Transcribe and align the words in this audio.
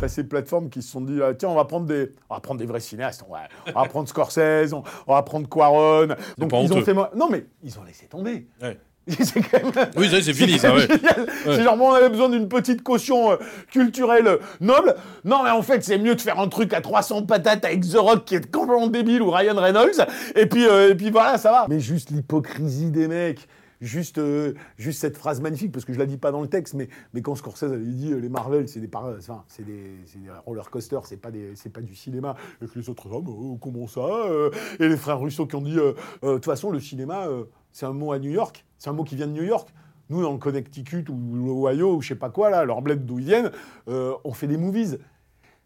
T'as 0.00 0.08
ces 0.08 0.24
plateformes 0.24 0.68
qui 0.70 0.82
se 0.82 0.90
sont 0.90 1.00
dit, 1.02 1.20
ah, 1.22 1.34
tiens, 1.34 1.50
on 1.50 1.54
va 1.54 1.64
prendre 1.64 1.86
des, 1.86 2.12
on 2.28 2.34
va 2.34 2.40
prendre 2.40 2.58
des 2.58 2.66
vrais 2.66 2.80
cinéastes, 2.80 3.24
on 3.28 3.32
va, 3.32 3.42
on 3.68 3.80
va 3.82 3.88
prendre 3.88 4.08
Scorsese, 4.08 4.72
on, 4.72 4.82
on 5.06 5.14
va 5.14 5.22
prendre 5.22 5.48
Quaron. 5.48 6.08
Donc 6.38 6.50
ils 6.52 6.72
ont 6.72 6.82
fait, 6.82 6.94
non 6.94 7.28
mais 7.30 7.46
ils 7.62 7.78
ont 7.78 7.84
laissé 7.84 8.06
tomber. 8.06 8.48
Ouais. 8.60 8.78
C'est 9.08 9.40
quand 9.42 9.74
même. 9.74 9.90
Oui, 9.96 10.08
c'est 10.10 10.34
fini, 10.34 10.58
ça, 10.58 10.74
ouais. 10.74 10.82
génial. 10.82 11.26
C'est 11.44 11.62
genre, 11.62 11.76
bon, 11.76 11.90
on 11.90 11.94
avait 11.94 12.10
besoin 12.10 12.28
d'une 12.28 12.48
petite 12.48 12.82
caution 12.82 13.32
euh, 13.32 13.36
culturelle 13.70 14.26
euh, 14.26 14.38
noble. 14.60 14.94
Non, 15.24 15.42
mais 15.42 15.50
en 15.50 15.62
fait, 15.62 15.82
c'est 15.82 15.98
mieux 15.98 16.14
de 16.14 16.20
faire 16.20 16.38
un 16.38 16.48
truc 16.48 16.72
à 16.74 16.80
300 16.80 17.22
patates 17.22 17.64
avec 17.64 17.80
The 17.80 17.96
Rock 17.96 18.24
qui 18.24 18.34
est 18.36 18.50
complètement 18.50 18.86
débile 18.88 19.22
ou 19.22 19.30
Ryan 19.30 19.56
Reynolds. 19.56 20.06
Et 20.36 20.46
puis, 20.46 20.66
euh, 20.66 20.90
et 20.90 20.94
puis 20.94 21.10
voilà, 21.10 21.38
ça 21.38 21.50
va. 21.50 21.66
Mais 21.68 21.80
juste 21.80 22.10
l'hypocrisie 22.10 22.90
des 22.90 23.08
mecs. 23.08 23.48
Juste, 23.80 24.18
euh, 24.18 24.52
juste 24.76 25.00
cette 25.00 25.16
phrase 25.16 25.40
magnifique, 25.40 25.72
parce 25.72 25.86
que 25.86 25.94
je 25.94 25.98
la 25.98 26.04
dis 26.04 26.18
pas 26.18 26.32
dans 26.32 26.42
le 26.42 26.48
texte, 26.48 26.74
mais, 26.74 26.90
mais 27.14 27.22
quand 27.22 27.34
Scorsese 27.34 27.64
avait 27.64 27.78
dit 27.78 28.12
euh, 28.12 28.18
les 28.18 28.28
Marvel, 28.28 28.68
c'est 28.68 28.80
des, 28.80 28.90
enfin, 28.94 29.42
c'est 29.48 29.64
des, 29.64 29.96
des 30.16 30.30
roller 30.44 30.68
coasters, 30.68 31.06
c'est 31.06 31.16
pas, 31.16 31.30
pas 31.72 31.80
du 31.80 31.94
cinéma. 31.94 32.36
Et 32.60 32.66
que 32.66 32.78
les 32.78 32.90
autres, 32.90 33.08
ah, 33.10 33.18
mais, 33.24 33.30
euh, 33.30 33.56
comment 33.58 33.86
ça 33.86 34.00
euh 34.00 34.50
Et 34.80 34.88
les 34.88 34.98
frères 34.98 35.18
Russo 35.18 35.46
qui 35.46 35.56
ont 35.56 35.62
dit 35.62 35.76
de 35.76 35.94
toute 36.22 36.44
façon, 36.44 36.70
le 36.70 36.78
cinéma, 36.78 37.26
c'est 37.72 37.86
un 37.86 37.92
mot 37.92 38.12
à 38.12 38.18
New 38.18 38.30
York, 38.30 38.66
c'est 38.78 38.90
un 38.90 38.92
mot 38.92 39.04
qui 39.04 39.16
vient 39.16 39.26
de 39.26 39.32
New 39.32 39.44
York. 39.44 39.70
Nous, 40.10 40.22
dans 40.22 40.32
le 40.32 40.38
Connecticut 40.38 41.04
ou 41.08 41.36
l'Ohio 41.36 41.94
ou 41.96 42.02
je 42.02 42.08
sais 42.08 42.14
pas 42.16 42.30
quoi, 42.30 42.50
là, 42.50 42.64
leur 42.64 42.82
bled 42.82 43.06
d'où 43.06 43.18
ils 43.18 43.24
viennent, 43.24 43.50
on 43.86 44.32
fait 44.32 44.46
des 44.46 44.58
movies. 44.58 44.98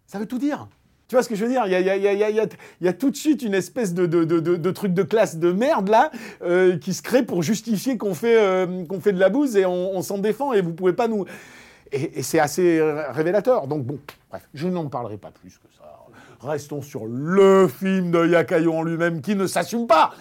Ça 0.07 0.19
veut 0.21 0.27
tout 0.27 0.39
dire. 0.39 0.69
Tu 1.15 1.17
vois 1.17 1.23
ce 1.23 1.29
que 1.29 1.37
je 1.37 1.45
veux 1.45 1.51
dire? 1.53 1.63
Il 1.69 2.85
y 2.85 2.89
a, 2.89 2.93
tout 2.93 3.09
de 3.09 3.17
suite 3.17 3.43
une 3.43 3.55
espèce 3.55 3.95
de, 3.95 4.71
truc 4.73 4.95
de 4.95 5.05
classe 5.05 5.37
de 5.37 5.53
merde 5.53 5.89
là 5.89 6.11
euh, 6.43 6.77
qui 6.77 6.93
se 6.93 7.03
crée 7.03 7.23
pour 7.23 7.41
justifier 7.41 7.97
qu'on 7.97 8.15
fait, 8.15 8.37
euh, 8.37 8.67
de 8.67 9.21
la 9.21 9.29
bouse 9.29 9.57
et 9.57 9.65
on, 9.65 10.03
s'en 10.03 10.19
défend 10.19 10.53
et 10.55 10.61
vous 10.61 10.73
pouvez 10.73 10.93
pas 10.93 11.07
nous. 11.07 11.25
Et, 11.93 12.21
c'est 12.25 12.41
assez 12.41 12.83
ré- 12.83 13.13
révélateur. 13.13 13.69
Donc 13.69 13.85
bon, 13.85 14.01
bref, 14.29 14.43
je 14.55 14.67
n'en 14.67 14.89
parlerai 14.89 15.17
pas 15.17 15.31
plus 15.31 15.51
que 15.51 15.69
ça. 15.79 15.85
Restons 16.41 16.83
sur 16.83 17.07
le 17.07 17.69
film 17.69 18.11
de 18.11 18.27
Yakayo 18.27 18.73
en 18.75 18.83
lui-même 18.83 19.21
qui 19.21 19.37
ne 19.37 19.47
s'assume 19.47 19.87
pas. 19.87 20.15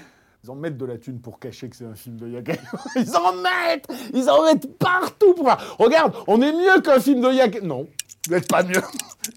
Ils 0.44 0.52
en 0.52 0.56
mettent 0.56 0.78
de 0.78 0.86
la 0.86 1.00
thune 1.00 1.20
pour 1.20 1.40
cacher 1.40 1.70
que 1.70 1.76
c'est 1.76 1.86
un 1.86 1.96
film 1.96 2.18
de 2.18 2.28
Yakayo. 2.30 2.60
Ils 2.98 3.16
en 3.16 3.34
mettent 3.34 3.88
Ils 4.14 4.30
en 4.30 4.44
mettent 4.44 4.78
partout 4.78 5.34
pour. 5.34 5.50
Regarde, 5.80 6.14
on 6.28 6.40
est 6.44 6.54
mieux 6.54 6.82
qu'un 6.82 7.00
film 7.00 7.20
de 7.22 7.34
Yakayo. 7.34 7.66
Non, 7.66 7.88
vous 8.28 8.36
n'êtes 8.36 8.48
pas 8.48 8.62
mieux. 8.62 8.82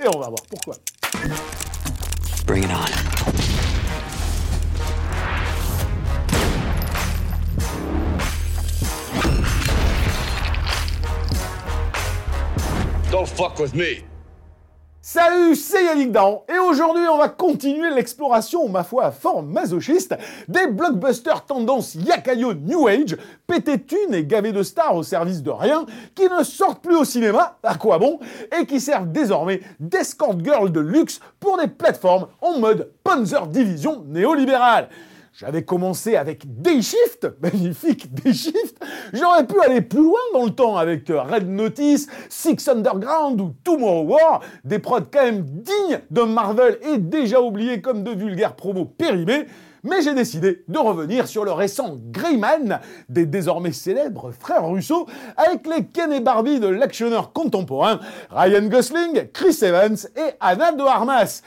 Et 0.04 0.06
on 0.14 0.18
va 0.18 0.28
voir 0.28 0.42
pourquoi. 0.50 0.74
Bring 2.46 2.64
it 2.64 2.70
on. 2.70 2.90
Don't 13.10 13.28
fuck 13.28 13.58
with 13.58 13.74
me. 13.74 14.04
Salut, 15.08 15.54
c'est 15.54 15.84
Yannick 15.84 16.10
Dahan, 16.10 16.42
et 16.52 16.58
aujourd'hui 16.58 17.04
on 17.08 17.16
va 17.16 17.28
continuer 17.28 17.90
l'exploration, 17.90 18.68
ma 18.68 18.82
foi, 18.82 19.12
fort 19.12 19.40
masochiste, 19.40 20.16
des 20.48 20.66
blockbusters 20.66 21.46
tendance 21.46 21.94
Yakayo 21.94 22.54
New 22.54 22.88
Age, 22.88 23.16
pété 23.46 23.80
thunes 23.80 24.12
et 24.12 24.24
gavés 24.24 24.50
de 24.50 24.64
stars 24.64 24.96
au 24.96 25.04
service 25.04 25.44
de 25.44 25.50
rien, 25.52 25.86
qui 26.16 26.24
ne 26.24 26.42
sortent 26.42 26.82
plus 26.82 26.96
au 26.96 27.04
cinéma, 27.04 27.56
à 27.62 27.76
quoi 27.76 27.98
bon, 27.98 28.18
et 28.58 28.66
qui 28.66 28.80
servent 28.80 29.12
désormais 29.12 29.60
d'escort 29.78 30.40
girl 30.44 30.72
de 30.72 30.80
luxe 30.80 31.20
pour 31.38 31.56
des 31.56 31.68
plateformes 31.68 32.26
en 32.40 32.58
mode 32.58 32.90
Panzer 33.04 33.46
Division 33.46 34.02
néolibérale. 34.08 34.88
J'avais 35.38 35.64
commencé 35.64 36.16
avec 36.16 36.44
Day 36.62 36.80
Shift, 36.80 37.28
magnifique 37.42 38.10
Day 38.14 38.32
Shift. 38.32 38.82
J'aurais 39.12 39.46
pu 39.46 39.60
aller 39.60 39.82
plus 39.82 40.02
loin 40.02 40.20
dans 40.32 40.46
le 40.46 40.50
temps 40.50 40.78
avec 40.78 41.10
euh, 41.10 41.20
Red 41.20 41.46
Notice, 41.46 42.08
Six 42.30 42.66
Underground 42.66 43.38
ou 43.42 43.52
Tomorrow 43.62 44.04
War, 44.04 44.40
des 44.64 44.78
prods 44.78 45.02
quand 45.12 45.24
même 45.24 45.42
dignes 45.42 46.00
d'un 46.10 46.24
Marvel 46.24 46.78
et 46.80 46.96
déjà 46.96 47.42
oubliés 47.42 47.82
comme 47.82 48.02
de 48.02 48.12
vulgaires 48.12 48.56
promos 48.56 48.86
périmés. 48.86 49.44
Mais 49.84 50.00
j'ai 50.00 50.14
décidé 50.14 50.64
de 50.68 50.78
revenir 50.78 51.28
sur 51.28 51.44
le 51.44 51.52
récent 51.52 51.98
Greyman 52.10 52.80
des 53.10 53.26
désormais 53.26 53.72
célèbres 53.72 54.32
frères 54.32 54.66
Russo 54.66 55.06
avec 55.36 55.66
les 55.66 55.84
Ken 55.84 56.14
et 56.14 56.20
Barbie 56.20 56.60
de 56.60 56.66
l'actionneur 56.66 57.34
contemporain 57.34 58.00
Ryan 58.30 58.68
Gosling, 58.68 59.28
Chris 59.34 59.58
Evans 59.60 59.98
et 60.16 60.32
Anna 60.40 60.72
de 60.72 60.82
Armas. 60.82 61.42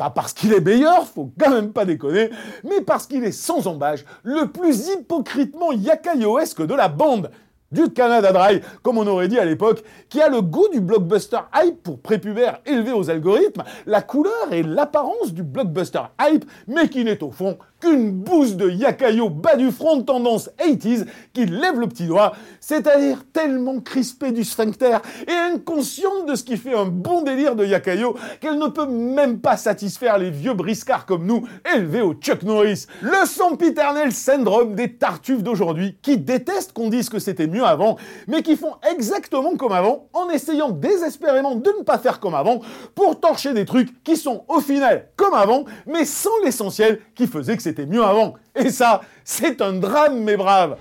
Pas 0.00 0.08
parce 0.08 0.32
qu'il 0.32 0.54
est 0.54 0.64
meilleur, 0.64 1.06
faut 1.06 1.30
quand 1.38 1.50
même 1.50 1.74
pas 1.74 1.84
déconner, 1.84 2.30
mais 2.64 2.80
parce 2.80 3.06
qu'il 3.06 3.22
est 3.22 3.32
sans 3.32 3.66
embâche 3.66 4.06
le 4.22 4.46
plus 4.46 4.88
hypocritement 4.88 5.72
yakayoesque 5.72 6.66
de 6.66 6.72
la 6.72 6.88
bande. 6.88 7.30
Du 7.70 7.90
Canada 7.90 8.32
Dry, 8.32 8.62
comme 8.82 8.96
on 8.96 9.06
aurait 9.06 9.28
dit 9.28 9.38
à 9.38 9.44
l'époque, 9.44 9.84
qui 10.08 10.22
a 10.22 10.30
le 10.30 10.40
goût 10.40 10.68
du 10.72 10.80
blockbuster 10.80 11.40
hype 11.54 11.82
pour 11.82 12.00
prépubère 12.00 12.60
élevé 12.64 12.92
aux 12.92 13.10
algorithmes, 13.10 13.62
la 13.84 14.00
couleur 14.00 14.50
et 14.50 14.62
l'apparence 14.62 15.34
du 15.34 15.42
blockbuster 15.42 16.00
hype, 16.18 16.46
mais 16.66 16.88
qui 16.88 17.04
n'est 17.04 17.22
au 17.22 17.30
fond 17.30 17.58
qu'une 17.80 18.12
bouse 18.12 18.56
de 18.56 18.68
yakayo 18.68 19.30
bas 19.30 19.56
du 19.56 19.70
front 19.70 20.02
tendance 20.02 20.50
80s 20.58 21.06
qui 21.32 21.46
lève 21.46 21.80
le 21.80 21.88
petit 21.88 22.06
doigt, 22.06 22.32
c'est-à-dire 22.60 23.24
tellement 23.32 23.80
crispée 23.80 24.32
du 24.32 24.44
sphincter 24.44 24.98
et 25.26 25.32
inconsciente 25.32 26.26
de 26.28 26.34
ce 26.34 26.44
qui 26.44 26.56
fait 26.56 26.74
un 26.74 26.84
bon 26.84 27.22
délire 27.22 27.56
de 27.56 27.64
yakayo 27.64 28.16
qu'elle 28.40 28.58
ne 28.58 28.68
peut 28.68 28.86
même 28.86 29.40
pas 29.40 29.56
satisfaire 29.56 30.18
les 30.18 30.30
vieux 30.30 30.54
briscards 30.54 31.06
comme 31.06 31.26
nous, 31.26 31.46
élevés 31.74 32.02
au 32.02 32.14
Chuck 32.14 32.42
Norris. 32.42 32.86
Le 33.00 33.26
sempiternel 33.26 34.12
syndrome 34.12 34.74
des 34.74 34.96
tartuffes 34.96 35.42
d'aujourd'hui 35.42 35.96
qui 36.02 36.18
détestent 36.18 36.72
qu'on 36.72 36.90
dise 36.90 37.08
que 37.08 37.18
c'était 37.18 37.46
mieux 37.46 37.64
avant, 37.64 37.96
mais 38.28 38.42
qui 38.42 38.56
font 38.56 38.74
exactement 38.92 39.56
comme 39.56 39.72
avant 39.72 40.08
en 40.12 40.28
essayant 40.28 40.70
désespérément 40.70 41.54
de 41.54 41.70
ne 41.78 41.84
pas 41.84 41.98
faire 41.98 42.20
comme 42.20 42.34
avant 42.34 42.60
pour 42.94 43.18
torcher 43.20 43.54
des 43.54 43.64
trucs 43.64 44.02
qui 44.02 44.16
sont 44.16 44.44
au 44.48 44.60
final 44.60 45.08
comme 45.16 45.34
avant, 45.34 45.64
mais 45.86 46.04
sans 46.04 46.30
l'essentiel 46.44 47.00
qui 47.14 47.26
faisait 47.26 47.56
que 47.56 47.62
c'était 47.62 47.69
mieux 47.78 48.04
avant. 48.04 48.34
Et 48.54 48.70
ça, 48.70 49.00
c'est 49.24 49.60
un 49.62 49.72
drame, 49.74 50.22
mes 50.22 50.36
braves. 50.36 50.76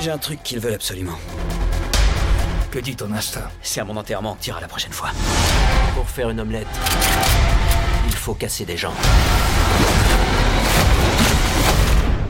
J'ai 0.00 0.10
un 0.10 0.18
truc 0.18 0.42
qu'ils 0.42 0.60
veulent 0.60 0.74
absolument. 0.74 1.18
Que 2.70 2.78
dit 2.78 2.96
ton 2.96 3.12
instinct 3.12 3.48
C'est 3.62 3.80
à 3.80 3.84
mon 3.84 3.96
enterrement 3.96 4.34
que 4.34 4.42
tira 4.42 4.60
la 4.60 4.68
prochaine 4.68 4.92
fois. 4.92 5.10
Pour 5.94 6.08
faire 6.08 6.30
une 6.30 6.40
omelette, 6.40 6.66
il 8.06 8.14
faut 8.14 8.34
casser 8.34 8.64
des 8.64 8.76
jambes. 8.76 8.92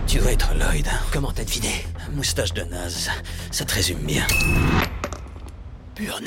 Tu 0.07 0.19
dois 0.19 0.33
être 0.33 0.55
Lloyd. 0.55 0.89
Comment 1.13 1.33
t'as 1.33 1.45
deviné? 1.45 1.85
Moustache 2.15 2.53
de 2.55 2.63
naze. 2.63 3.11
Ça 3.51 3.65
te 3.65 3.75
résume 3.75 3.99
bien. 3.99 4.27
Pur 5.95 6.21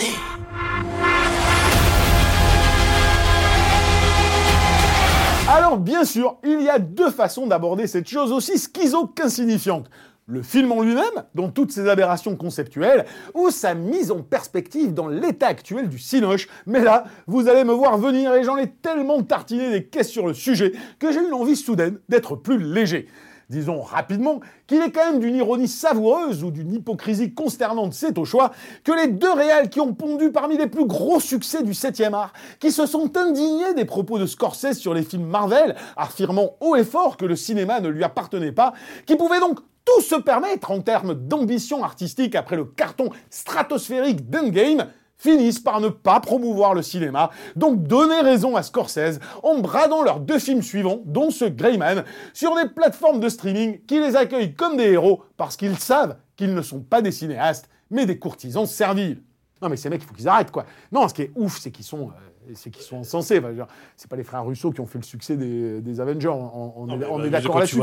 Alors 5.70 5.82
bien 5.82 6.04
sûr, 6.04 6.40
il 6.44 6.64
y 6.64 6.68
a 6.68 6.80
deux 6.80 7.12
façons 7.12 7.46
d'aborder 7.46 7.86
cette 7.86 8.10
chose 8.10 8.32
aussi 8.32 8.58
schizo 8.58 9.06
qu'insignifiante. 9.06 9.88
Le 10.26 10.42
film 10.42 10.72
en 10.72 10.82
lui-même, 10.82 11.24
dans 11.36 11.50
toutes 11.50 11.72
ses 11.72 11.88
aberrations 11.88 12.36
conceptuelles, 12.36 13.06
ou 13.36 13.52
sa 13.52 13.76
mise 13.76 14.10
en 14.10 14.24
perspective 14.24 14.96
dans 14.96 15.08
l'état 15.08 15.46
actuel 15.46 15.88
du 15.88 16.00
cinoche. 16.00 16.48
Mais 16.66 16.80
là, 16.80 17.04
vous 17.28 17.48
allez 17.48 17.64
me 17.66 17.72
voir 17.72 18.00
venir 18.00 18.34
et 18.34 18.44
j'en 18.44 18.58
ai 18.58 18.72
tellement 18.72 19.22
tartiné 19.22 19.70
des 19.70 19.86
caisses 19.86 20.10
sur 20.10 20.26
le 20.26 20.34
sujet 20.34 20.74
que 20.98 21.12
j'ai 21.12 21.20
eu 21.20 21.30
l'envie 21.30 21.56
soudaine 21.56 22.00
d'être 22.10 22.36
plus 22.36 22.58
léger. 22.58 23.08
Disons 23.50 23.82
rapidement 23.82 24.42
qu'il 24.68 24.80
est 24.82 24.92
quand 24.92 25.12
même 25.12 25.20
d'une 25.20 25.36
ironie 25.36 25.68
savoureuse 25.68 26.44
ou 26.44 26.52
d'une 26.52 26.72
hypocrisie 26.72 27.34
consternante, 27.34 27.94
c'est 27.94 28.18
au 28.20 28.26
choix, 28.26 28.52
que 28.84 28.92
les 28.92 29.08
deux 29.08 29.32
réals 29.32 29.70
qui 29.70 29.80
ont 29.80 29.96
pondu 29.96 30.32
parmi 30.32 30.56
les 30.56 30.68
plus 30.68 30.86
gros 30.86 31.20
succès 31.20 31.64
du 31.64 31.72
7e 31.72 32.14
art, 32.14 32.34
qui 32.60 32.72
se 32.72 32.86
sont 32.86 33.18
indignés 33.18 33.74
des 33.74 33.86
propos 33.86 34.20
de 34.20 34.28
Scorsese 34.28 34.78
sur 34.78 34.94
les 34.94 35.02
films 35.02 35.26
Marvel, 35.26 35.76
affirmant 35.98 36.58
haut 36.60 36.76
et 36.76 36.84
fort 36.84 37.18
que 37.18 37.26
le 37.26 37.36
cinéma 37.36 37.80
ne 37.80 37.90
lui 37.90 38.04
appartenait 38.04 38.52
pas, 38.52 38.74
qui 39.08 39.16
pouvaient 39.16 39.40
donc 39.40 39.60
tout 39.84 40.02
se 40.02 40.16
permettre 40.16 40.70
en 40.70 40.82
termes 40.82 41.16
d'ambition 41.16 41.84
artistique 41.84 42.36
après 42.36 42.56
le 42.56 42.66
carton 42.66 43.10
stratosphérique 43.32 44.30
d'Endgame, 44.30 44.86
finissent 45.20 45.60
par 45.60 45.82
ne 45.82 45.90
pas 45.90 46.20
promouvoir 46.22 46.74
le 46.74 46.82
cinéma, 46.82 47.30
donc 47.56 47.84
donner 47.84 48.22
raison 48.22 48.56
à 48.56 48.64
Scorsese 48.64 49.20
en 49.44 49.60
bradant 49.60 50.02
leurs 50.02 50.20
deux 50.22 50.40
films 50.40 50.64
suivants, 50.64 51.02
dont 51.06 51.30
ce 51.30 51.46
Greyman, 51.46 52.04
sur 52.34 52.56
des 52.56 52.68
plateformes 52.70 53.20
de 53.20 53.30
streaming 53.30 53.82
qui 53.86 54.00
les 54.00 54.16
accueillent 54.16 54.56
comme 54.56 54.78
des 54.78 54.86
héros 54.92 55.22
parce 55.38 55.58
qu'ils 55.58 55.78
savent 55.78 56.16
qu'ils 56.36 56.56
ne 56.56 56.62
sont 56.62 56.80
pas 56.80 57.02
des 57.02 57.12
cinéastes, 57.12 57.70
mais 57.92 58.06
des 58.06 58.18
courtisans 58.18 58.66
serviles. 58.66 59.22
Non 59.62 59.68
mais 59.68 59.76
ces 59.76 59.90
mecs, 59.90 60.02
il 60.02 60.08
faut 60.08 60.14
qu'ils 60.16 60.28
arrêtent 60.30 60.52
quoi. 60.52 60.66
Non, 60.92 61.08
ce 61.10 61.14
qui 61.14 61.24
est 61.24 61.32
ouf, 61.36 61.60
c'est 61.60 61.70
qu'ils 61.72 61.84
sont, 61.84 62.12
euh, 62.48 62.52
c'est 62.56 62.70
qu'ils 62.70 62.84
sont 62.86 63.00
insensés. 63.02 63.40
Enfin, 63.40 63.68
c'est 63.98 64.10
pas 64.10 64.16
les 64.16 64.24
frères 64.24 64.46
Russo 64.46 64.72
qui 64.72 64.80
ont 64.80 64.86
fait 64.86 65.00
le 65.00 65.04
succès 65.04 65.36
des, 65.36 65.82
des 65.82 66.00
Avengers. 66.00 66.30
On, 66.30 66.72
on 66.78 66.86
Non, 66.86 66.96
est, 66.96 67.30
bah, 67.30 67.42
d'accord 67.42 67.60
là-dessus. 67.60 67.76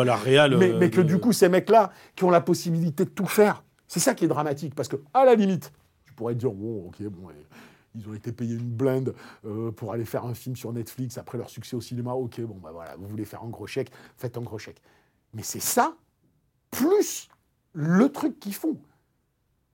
mais, 0.56 0.70
euh, 0.72 0.76
mais 0.80 0.88
que 0.88 1.02
de- 1.02 1.06
du 1.06 1.18
coup, 1.18 1.32
ces 1.34 1.50
mecs-là, 1.50 1.90
qui 2.14 2.24
ont 2.24 2.30
la 2.30 2.40
possibilité 2.40 3.04
de 3.04 3.10
tout 3.10 3.26
faire, 3.26 3.62
c'est 3.88 4.00
ça 4.00 4.14
qui 4.14 4.24
est 4.24 4.28
dramatique. 4.28 4.74
Parce 4.74 4.88
que, 4.88 4.96
à 5.12 5.26
la 5.26 5.34
limite, 5.34 5.70
pourrais 6.16 6.34
dire, 6.34 6.50
bon, 6.50 6.88
ok, 6.88 7.02
bon, 7.04 7.28
eh, 7.30 7.46
ils 7.94 8.08
ont 8.08 8.14
été 8.14 8.32
payés 8.32 8.54
une 8.54 8.70
blinde 8.70 9.14
euh, 9.44 9.70
pour 9.70 9.92
aller 9.92 10.04
faire 10.04 10.24
un 10.24 10.34
film 10.34 10.56
sur 10.56 10.72
Netflix 10.72 11.16
après 11.18 11.38
leur 11.38 11.48
succès 11.48 11.76
au 11.76 11.80
cinéma. 11.80 12.12
Ok, 12.12 12.40
bon, 12.40 12.56
bah 12.56 12.70
voilà, 12.72 12.96
vous 12.96 13.06
voulez 13.06 13.24
faire 13.24 13.42
un 13.42 13.48
gros 13.48 13.66
chèque, 13.66 13.90
faites 14.16 14.36
un 14.36 14.42
gros 14.42 14.58
chèque. 14.58 14.82
Mais 15.32 15.42
c'est 15.42 15.60
ça, 15.60 15.94
plus 16.70 17.28
le 17.72 18.10
truc 18.10 18.40
qu'ils 18.40 18.54
font. 18.54 18.76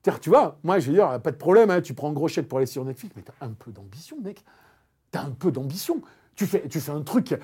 C'est-à-dire, 0.03 0.21
tu 0.21 0.31
vois, 0.31 0.59
moi, 0.63 0.79
je 0.79 0.89
veux 0.89 0.95
dire, 0.95 1.21
pas 1.23 1.31
de 1.31 1.37
problème, 1.37 1.71
hein, 1.71 1.81
tu 1.81 1.95
prends 1.95 2.11
un 2.11 2.13
gros 2.13 2.29
chèque 2.29 2.49
pour 2.49 2.59
aller 2.59 2.67
sur 2.67 2.85
Netflix, 2.85 3.15
mais 3.17 3.23
t'as 3.23 3.47
un 3.47 3.53
peu 3.53 3.71
d'ambition, 3.71 4.21
mec. 4.21 4.45
T'as 5.11 5.23
un 5.23 5.31
peu 5.31 5.53
d'ambition. 5.53 6.03
Tu 6.35 6.47
fais, 6.47 6.67
tu 6.69 6.81
fais 6.81 6.93
un 6.93 7.03
truc, 7.03 7.39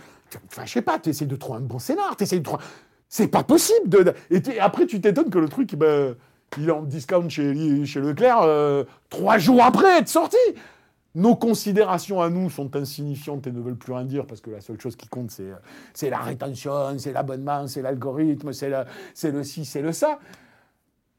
enfin, 0.47 0.65
je 0.65 0.73
sais 0.73 0.83
pas, 0.83 0.99
tu 0.99 1.11
essaies 1.11 1.27
de 1.27 1.37
trouver 1.37 1.59
un 1.59 1.63
bon 1.63 1.79
scénar, 1.79 2.17
tu 2.17 2.25
de 2.25 2.43
trouver... 2.43 2.65
C'est 3.09 3.29
pas 3.29 3.45
possible 3.45 3.89
de... 3.89 4.13
Et 4.31 4.43
tu- 4.43 4.59
après, 4.59 4.87
tu 4.87 5.01
t'étonnes 5.01 5.31
que 5.31 5.39
le 5.39 5.49
truc, 5.49 5.75
ben, 5.77 6.17
il 6.57 6.69
est 6.69 6.73
en 6.73 6.83
discount 6.83 7.29
chez, 7.29 7.85
chez 7.85 8.01
Leclerc 8.01 8.43
euh, 8.43 8.85
trois 9.11 9.39
jours 9.39 9.63
après 9.63 9.99
être 9.99 10.09
sorti. 10.09 10.39
Nos 11.15 11.35
considérations 11.35 12.21
à 12.21 12.31
nous 12.31 12.49
sont 12.49 12.77
insignifiantes 12.77 13.47
et 13.47 13.53
ne 13.53 13.61
veulent 13.61 13.77
plus 13.77 13.93
rien 13.93 14.05
dire 14.05 14.27
parce 14.27 14.41
que 14.41 14.51
la 14.51 14.61
seule 14.61 14.81
chose 14.81 14.95
qui 14.95 15.09
compte, 15.09 15.31
c'est, 15.31 16.11
la 16.11 16.19
rétention, 16.19 16.97
c'est 16.99 17.13
l'abonnement, 17.13 17.67
c'est 17.67 17.83
l'algorithme, 17.83 18.53
c'est 18.53 18.69
le, 18.71 18.85
le 19.33 19.43
ci, 19.43 19.65
c'est 19.65 19.83
le 19.83 19.93
ça. 19.93 20.19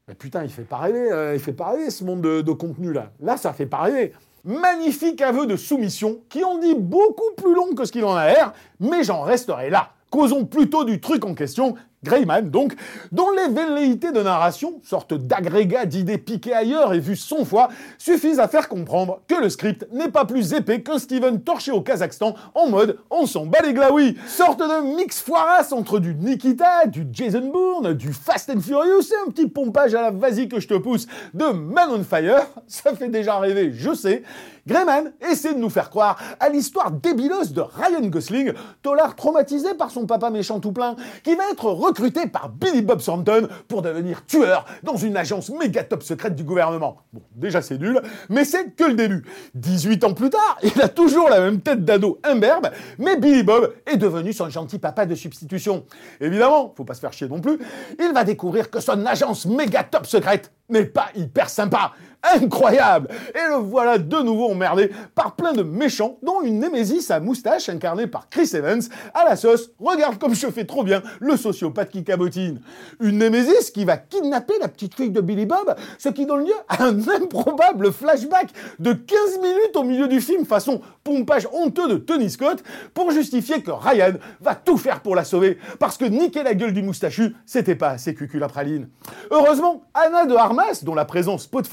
Mais 0.08 0.14
putain, 0.14 0.42
il 0.42 0.50
fait 0.50 0.62
pas 0.62 0.78
rêver, 0.78 1.12
euh, 1.12 1.34
il 1.34 1.40
fait 1.40 1.52
pas 1.52 1.72
rêver 1.72 1.90
ce 1.90 2.04
monde 2.04 2.22
de, 2.22 2.40
de 2.40 2.52
contenu 2.52 2.92
là. 2.92 3.10
Là, 3.20 3.36
ça 3.36 3.52
fait 3.52 3.66
pas 3.66 3.82
rêver. 3.82 4.12
Magnifique 4.44 5.20
aveu 5.20 5.46
de 5.46 5.56
soumission 5.56 6.20
qui 6.30 6.44
en 6.44 6.58
dit 6.58 6.74
beaucoup 6.74 7.34
plus 7.36 7.54
long 7.54 7.74
que 7.74 7.84
ce 7.84 7.92
qu'il 7.92 8.04
en 8.04 8.14
a 8.14 8.26
l'air, 8.26 8.54
mais 8.78 9.04
j'en 9.04 9.20
resterai 9.22 9.68
là. 9.68 9.90
Causons 10.08 10.46
plutôt 10.46 10.84
du 10.84 11.00
truc 11.00 11.24
en 11.24 11.34
question, 11.34 11.74
Greyman 12.02 12.48
donc, 12.48 12.74
dont 13.12 13.30
les 13.30 13.52
velléités 13.52 14.10
de 14.10 14.22
narration, 14.22 14.80
sorte 14.82 15.12
d'agrégat 15.12 15.84
d'idées 15.84 16.16
piquées 16.16 16.54
ailleurs 16.54 16.94
et 16.94 16.98
vues 16.98 17.16
100 17.16 17.44
fois, 17.44 17.68
suffisent 17.98 18.40
à 18.40 18.48
faire 18.48 18.68
comprendre 18.68 19.20
que 19.28 19.34
le 19.34 19.50
script 19.50 19.86
n'est 19.92 20.08
pas 20.08 20.24
plus 20.24 20.54
épais 20.54 20.80
qu'un 20.80 20.98
Steven 20.98 21.42
torché 21.42 21.72
au 21.72 21.82
Kazakhstan 21.82 22.34
en 22.54 22.68
mode 22.70 22.98
on 23.10 23.26
s'en 23.26 23.44
bat 23.44 23.58
les 23.62 23.74
glaouis. 23.74 24.16
Sorte 24.26 24.60
de 24.60 24.96
mix 24.96 25.20
foirasse 25.20 25.72
entre 25.72 25.98
du 25.98 26.14
Nikita, 26.14 26.86
du 26.86 27.06
Jason 27.12 27.50
Bourne, 27.52 27.92
du 27.92 28.14
Fast 28.14 28.48
and 28.48 28.60
Furious 28.60 29.12
et 29.12 29.28
un 29.28 29.30
petit 29.30 29.48
pompage 29.48 29.94
à 29.94 30.00
la 30.00 30.10
vas-y 30.10 30.48
que 30.48 30.58
je 30.58 30.68
te 30.68 30.74
pousse 30.74 31.06
de 31.34 31.46
Man 31.52 31.90
on 31.90 32.02
Fire. 32.02 32.46
Ça 32.66 32.94
fait 32.94 33.08
déjà 33.08 33.38
rêver, 33.38 33.72
je 33.74 33.92
sais. 33.92 34.22
Greyman 34.66 35.12
essaie 35.20 35.54
de 35.54 35.58
nous 35.58 35.70
faire 35.70 35.90
croire 35.90 36.16
à 36.38 36.48
l'histoire 36.48 36.90
débileuse 36.90 37.52
de 37.52 37.60
Ryan 37.60 38.06
Gosling, 38.06 38.52
tolard 38.82 39.16
traumatisé 39.16 39.74
par 39.74 39.90
son 39.90 40.06
papa 40.06 40.30
méchant 40.30 40.60
tout 40.60 40.72
plein, 40.72 40.96
qui 41.24 41.34
va 41.34 41.44
être 41.50 41.70
recruté 41.90 42.28
par 42.28 42.48
Billy 42.48 42.82
Bob 42.82 43.02
Thornton 43.02 43.48
pour 43.66 43.82
devenir 43.82 44.24
tueur 44.24 44.64
dans 44.84 44.96
une 44.96 45.16
agence 45.16 45.50
méga 45.50 45.82
top 45.82 46.04
secrète 46.04 46.36
du 46.36 46.44
gouvernement. 46.44 46.98
Bon, 47.12 47.20
déjà 47.34 47.62
c'est 47.62 47.78
nul, 47.78 48.00
mais 48.28 48.44
c'est 48.44 48.76
que 48.76 48.84
le 48.84 48.94
début. 48.94 49.24
18 49.54 50.04
ans 50.04 50.14
plus 50.14 50.30
tard, 50.30 50.58
il 50.62 50.80
a 50.80 50.88
toujours 50.88 51.28
la 51.28 51.40
même 51.40 51.60
tête 51.60 51.84
d'ado 51.84 52.20
imberbe, 52.22 52.70
mais 52.98 53.16
Billy 53.16 53.42
Bob 53.42 53.74
est 53.86 53.96
devenu 53.96 54.32
son 54.32 54.48
gentil 54.48 54.78
papa 54.78 55.04
de 55.04 55.16
substitution. 55.16 55.84
Évidemment, 56.20 56.72
faut 56.76 56.84
pas 56.84 56.94
se 56.94 57.00
faire 57.00 57.12
chier 57.12 57.28
non 57.28 57.40
plus, 57.40 57.58
il 57.98 58.12
va 58.14 58.22
découvrir 58.22 58.70
que 58.70 58.80
son 58.80 59.04
agence 59.04 59.46
méga 59.46 59.82
top 59.82 60.06
secrète 60.06 60.52
n'est 60.70 60.86
pas 60.86 61.08
hyper 61.14 61.48
sympa. 61.48 61.92
Incroyable 62.22 63.08
Et 63.34 63.48
le 63.48 63.56
voilà 63.56 63.96
de 63.96 64.16
nouveau 64.18 64.50
emmerdé 64.50 64.90
par 65.14 65.36
plein 65.36 65.54
de 65.54 65.62
méchants, 65.62 66.18
dont 66.22 66.42
une 66.42 66.60
Némésis 66.60 67.10
à 67.10 67.18
moustache 67.18 67.70
incarnée 67.70 68.06
par 68.06 68.28
Chris 68.28 68.50
Evans, 68.52 68.82
à 69.14 69.24
la 69.24 69.36
sauce, 69.36 69.70
regarde 69.78 70.18
comme 70.18 70.34
je 70.34 70.46
fais 70.48 70.66
trop 70.66 70.84
bien 70.84 71.02
le 71.18 71.38
sociopathe 71.38 71.90
qui 71.90 72.04
cabotine. 72.04 72.60
Une 73.00 73.18
Némésis 73.18 73.70
qui 73.70 73.86
va 73.86 73.96
kidnapper 73.96 74.52
la 74.60 74.68
petite 74.68 74.94
fille 74.94 75.10
de 75.10 75.22
Billy 75.22 75.46
Bob, 75.46 75.74
ce 75.98 76.10
qui 76.10 76.26
donne 76.26 76.44
lieu 76.44 76.54
à 76.68 76.84
un 76.84 76.98
improbable 77.08 77.90
flashback 77.90 78.50
de 78.78 78.92
15 78.92 79.38
minutes 79.38 79.76
au 79.76 79.84
milieu 79.84 80.06
du 80.06 80.20
film, 80.20 80.44
façon 80.44 80.82
pompage 81.02 81.48
honteux 81.52 81.88
de 81.88 81.96
Tony 81.96 82.28
Scott, 82.28 82.62
pour 82.92 83.10
justifier 83.12 83.62
que 83.62 83.70
Ryan 83.70 84.12
va 84.42 84.54
tout 84.54 84.76
faire 84.76 85.00
pour 85.00 85.16
la 85.16 85.24
sauver, 85.24 85.58
parce 85.78 85.96
que 85.96 86.04
niquer 86.04 86.42
la 86.42 86.52
gueule 86.52 86.74
du 86.74 86.82
moustachu, 86.82 87.34
c'était 87.46 87.76
pas 87.76 87.90
assez 87.90 88.14
cuculapraline. 88.14 88.88
Heureusement, 89.30 89.84
Anna 89.94 90.26
de 90.26 90.34
Armas, 90.34 90.59
dont 90.82 90.94
la 90.94 91.04
présence 91.04 91.46
pot 91.46 91.62
de 91.62 91.68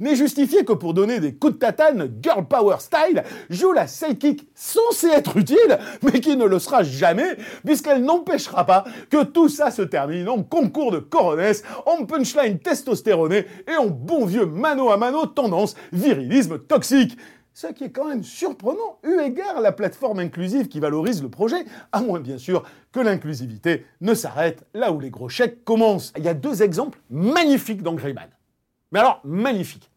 n'est 0.00 0.16
justifiée 0.16 0.64
que 0.64 0.72
pour 0.72 0.94
donner 0.94 1.20
des 1.20 1.34
coups 1.34 1.54
de 1.54 1.58
tatane 1.58 2.10
girl 2.22 2.46
power 2.46 2.76
style, 2.78 3.22
joue 3.50 3.72
la 3.72 3.86
sidekick 3.86 4.48
censée 4.54 5.08
être 5.08 5.36
utile, 5.36 5.78
mais 6.02 6.20
qui 6.20 6.36
ne 6.36 6.44
le 6.44 6.58
sera 6.58 6.82
jamais, 6.82 7.36
puisqu'elle 7.64 8.04
n'empêchera 8.04 8.64
pas 8.64 8.84
que 9.10 9.24
tout 9.24 9.48
ça 9.48 9.70
se 9.70 9.82
termine 9.82 10.28
en 10.28 10.42
concours 10.42 10.92
de 10.92 10.98
coronesse, 10.98 11.62
en 11.86 12.04
punchline 12.04 12.58
testostéroné 12.58 13.46
et 13.66 13.76
en 13.76 13.86
bon 13.86 14.24
vieux 14.24 14.46
mano 14.46 14.90
à 14.90 14.96
mano 14.96 15.26
tendance 15.26 15.74
virilisme 15.92 16.58
toxique. 16.58 17.16
Ce 17.60 17.66
qui 17.66 17.82
est 17.82 17.90
quand 17.90 18.06
même 18.06 18.22
surprenant, 18.22 19.00
eu 19.02 19.18
égard 19.18 19.56
à 19.56 19.60
la 19.60 19.72
plateforme 19.72 20.20
inclusive 20.20 20.68
qui 20.68 20.78
valorise 20.78 21.24
le 21.24 21.28
projet, 21.28 21.64
à 21.90 22.00
moins 22.00 22.20
bien 22.20 22.38
sûr 22.38 22.62
que 22.92 23.00
l'inclusivité 23.00 23.84
ne 24.00 24.14
s'arrête 24.14 24.64
là 24.74 24.92
où 24.92 25.00
les 25.00 25.10
gros 25.10 25.28
chèques 25.28 25.64
commencent. 25.64 26.12
Il 26.16 26.22
y 26.22 26.28
a 26.28 26.34
deux 26.34 26.62
exemples 26.62 27.00
magnifiques 27.10 27.82
dans 27.82 27.94
Greyman. 27.94 28.28
Mais 28.92 29.00
alors, 29.00 29.20
magnifique. 29.24 29.90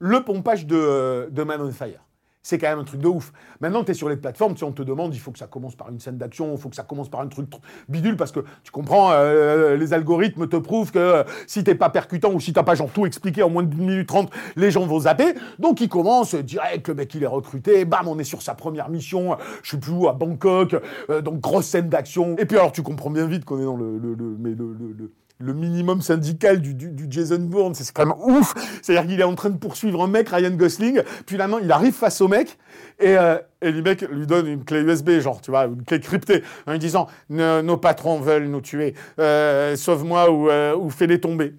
Le 0.00 0.22
pompage 0.22 0.66
de, 0.66 0.76
euh, 0.76 1.30
de 1.30 1.44
Man 1.44 1.62
on 1.62 1.72
Fire. 1.72 2.05
C'est 2.48 2.58
quand 2.58 2.68
même 2.68 2.78
un 2.78 2.84
truc 2.84 3.00
de 3.00 3.08
ouf. 3.08 3.32
Maintenant, 3.60 3.82
tu 3.82 3.90
es 3.90 3.94
sur 3.94 4.08
les 4.08 4.16
plateformes, 4.16 4.56
si 4.56 4.62
on 4.62 4.70
te 4.70 4.82
demande, 4.82 5.12
il 5.12 5.18
faut 5.18 5.32
que 5.32 5.38
ça 5.40 5.48
commence 5.48 5.74
par 5.74 5.88
une 5.90 5.98
scène 5.98 6.16
d'action, 6.16 6.52
il 6.54 6.58
faut 6.60 6.68
que 6.68 6.76
ça 6.76 6.84
commence 6.84 7.08
par 7.08 7.20
un 7.20 7.26
truc 7.26 7.50
tr- 7.50 7.58
bidule, 7.88 8.16
parce 8.16 8.30
que 8.30 8.38
tu 8.62 8.70
comprends, 8.70 9.10
euh, 9.10 9.76
les 9.76 9.92
algorithmes 9.92 10.46
te 10.46 10.54
prouvent 10.54 10.92
que 10.92 10.98
euh, 11.00 11.24
si 11.48 11.64
t'es 11.64 11.74
pas 11.74 11.90
percutant 11.90 12.32
ou 12.32 12.38
si 12.38 12.52
t'as 12.52 12.62
pas 12.62 12.76
genre 12.76 12.88
tout 12.92 13.04
expliqué 13.04 13.42
en 13.42 13.50
moins 13.50 13.64
d'une 13.64 13.80
minute 13.84 14.06
trente, 14.06 14.30
les 14.54 14.70
gens 14.70 14.86
vont 14.86 15.00
zapper. 15.00 15.34
Donc 15.58 15.80
il 15.80 15.88
commence 15.88 16.36
direct, 16.36 16.86
le 16.86 16.94
mec 16.94 17.12
il 17.16 17.24
est 17.24 17.26
recruté, 17.26 17.84
bam, 17.84 18.06
on 18.06 18.16
est 18.20 18.22
sur 18.22 18.42
sa 18.42 18.54
première 18.54 18.90
mission, 18.90 19.32
euh, 19.32 19.36
je 19.64 19.72
sais 19.72 19.80
plus 19.80 19.90
où, 19.90 20.06
à 20.08 20.12
Bangkok, 20.12 20.76
euh, 21.10 21.22
donc 21.22 21.40
grosse 21.40 21.66
scène 21.66 21.88
d'action. 21.88 22.36
Et 22.38 22.46
puis 22.46 22.56
alors 22.56 22.70
tu 22.70 22.84
comprends 22.84 23.10
bien 23.10 23.26
vite 23.26 23.44
qu'on 23.44 23.58
est 23.58 23.64
dans 23.64 23.76
le, 23.76 24.00
mais 24.38 24.50
le- 24.50 25.10
le- 25.38 25.54
minimum 25.54 26.02
syndical 26.02 26.60
du, 26.60 26.76
Jason 27.10 27.38
Bourne, 27.38 27.74
c'est 27.74 27.90
quand 27.92 28.06
même 28.06 28.16
ouf. 28.18 28.54
C'est-à-dire 28.82 29.08
qu'il 29.10 29.20
est 29.20 29.24
en 29.24 29.34
train 29.34 29.50
de 29.50 29.58
poursuivre 29.58 30.02
un 30.02 30.06
mec, 30.08 30.28
Ryan 30.28 30.50
Gosling, 30.50 31.02
puis 31.26 31.36
là, 31.36 31.46
non, 31.46 31.58
il 31.58 31.70
arrive 31.70 31.94
face 31.94 32.20
au 32.20 32.28
mec, 32.28 32.58
et, 32.98 33.16
euh, 33.16 33.38
le 33.62 33.82
mec 33.82 34.02
lui 34.02 34.26
donne 34.26 34.46
une 34.46 34.64
clé 34.64 34.80
USB, 34.80 35.20
genre, 35.20 35.40
tu 35.40 35.50
vois, 35.50 35.64
une 35.64 35.84
clé 35.84 36.00
cryptée, 36.00 36.42
en 36.66 36.72
lui 36.72 36.78
disant 36.78 37.06
Nos 37.28 37.76
patrons 37.76 38.20
veulent 38.20 38.48
nous 38.48 38.60
tuer, 38.60 38.94
euh, 39.18 39.76
sauve-moi 39.76 40.30
ou, 40.30 40.48
euh, 40.50 40.76
ou 40.76 40.90
fais-les 40.90 41.20
tomber. 41.20 41.54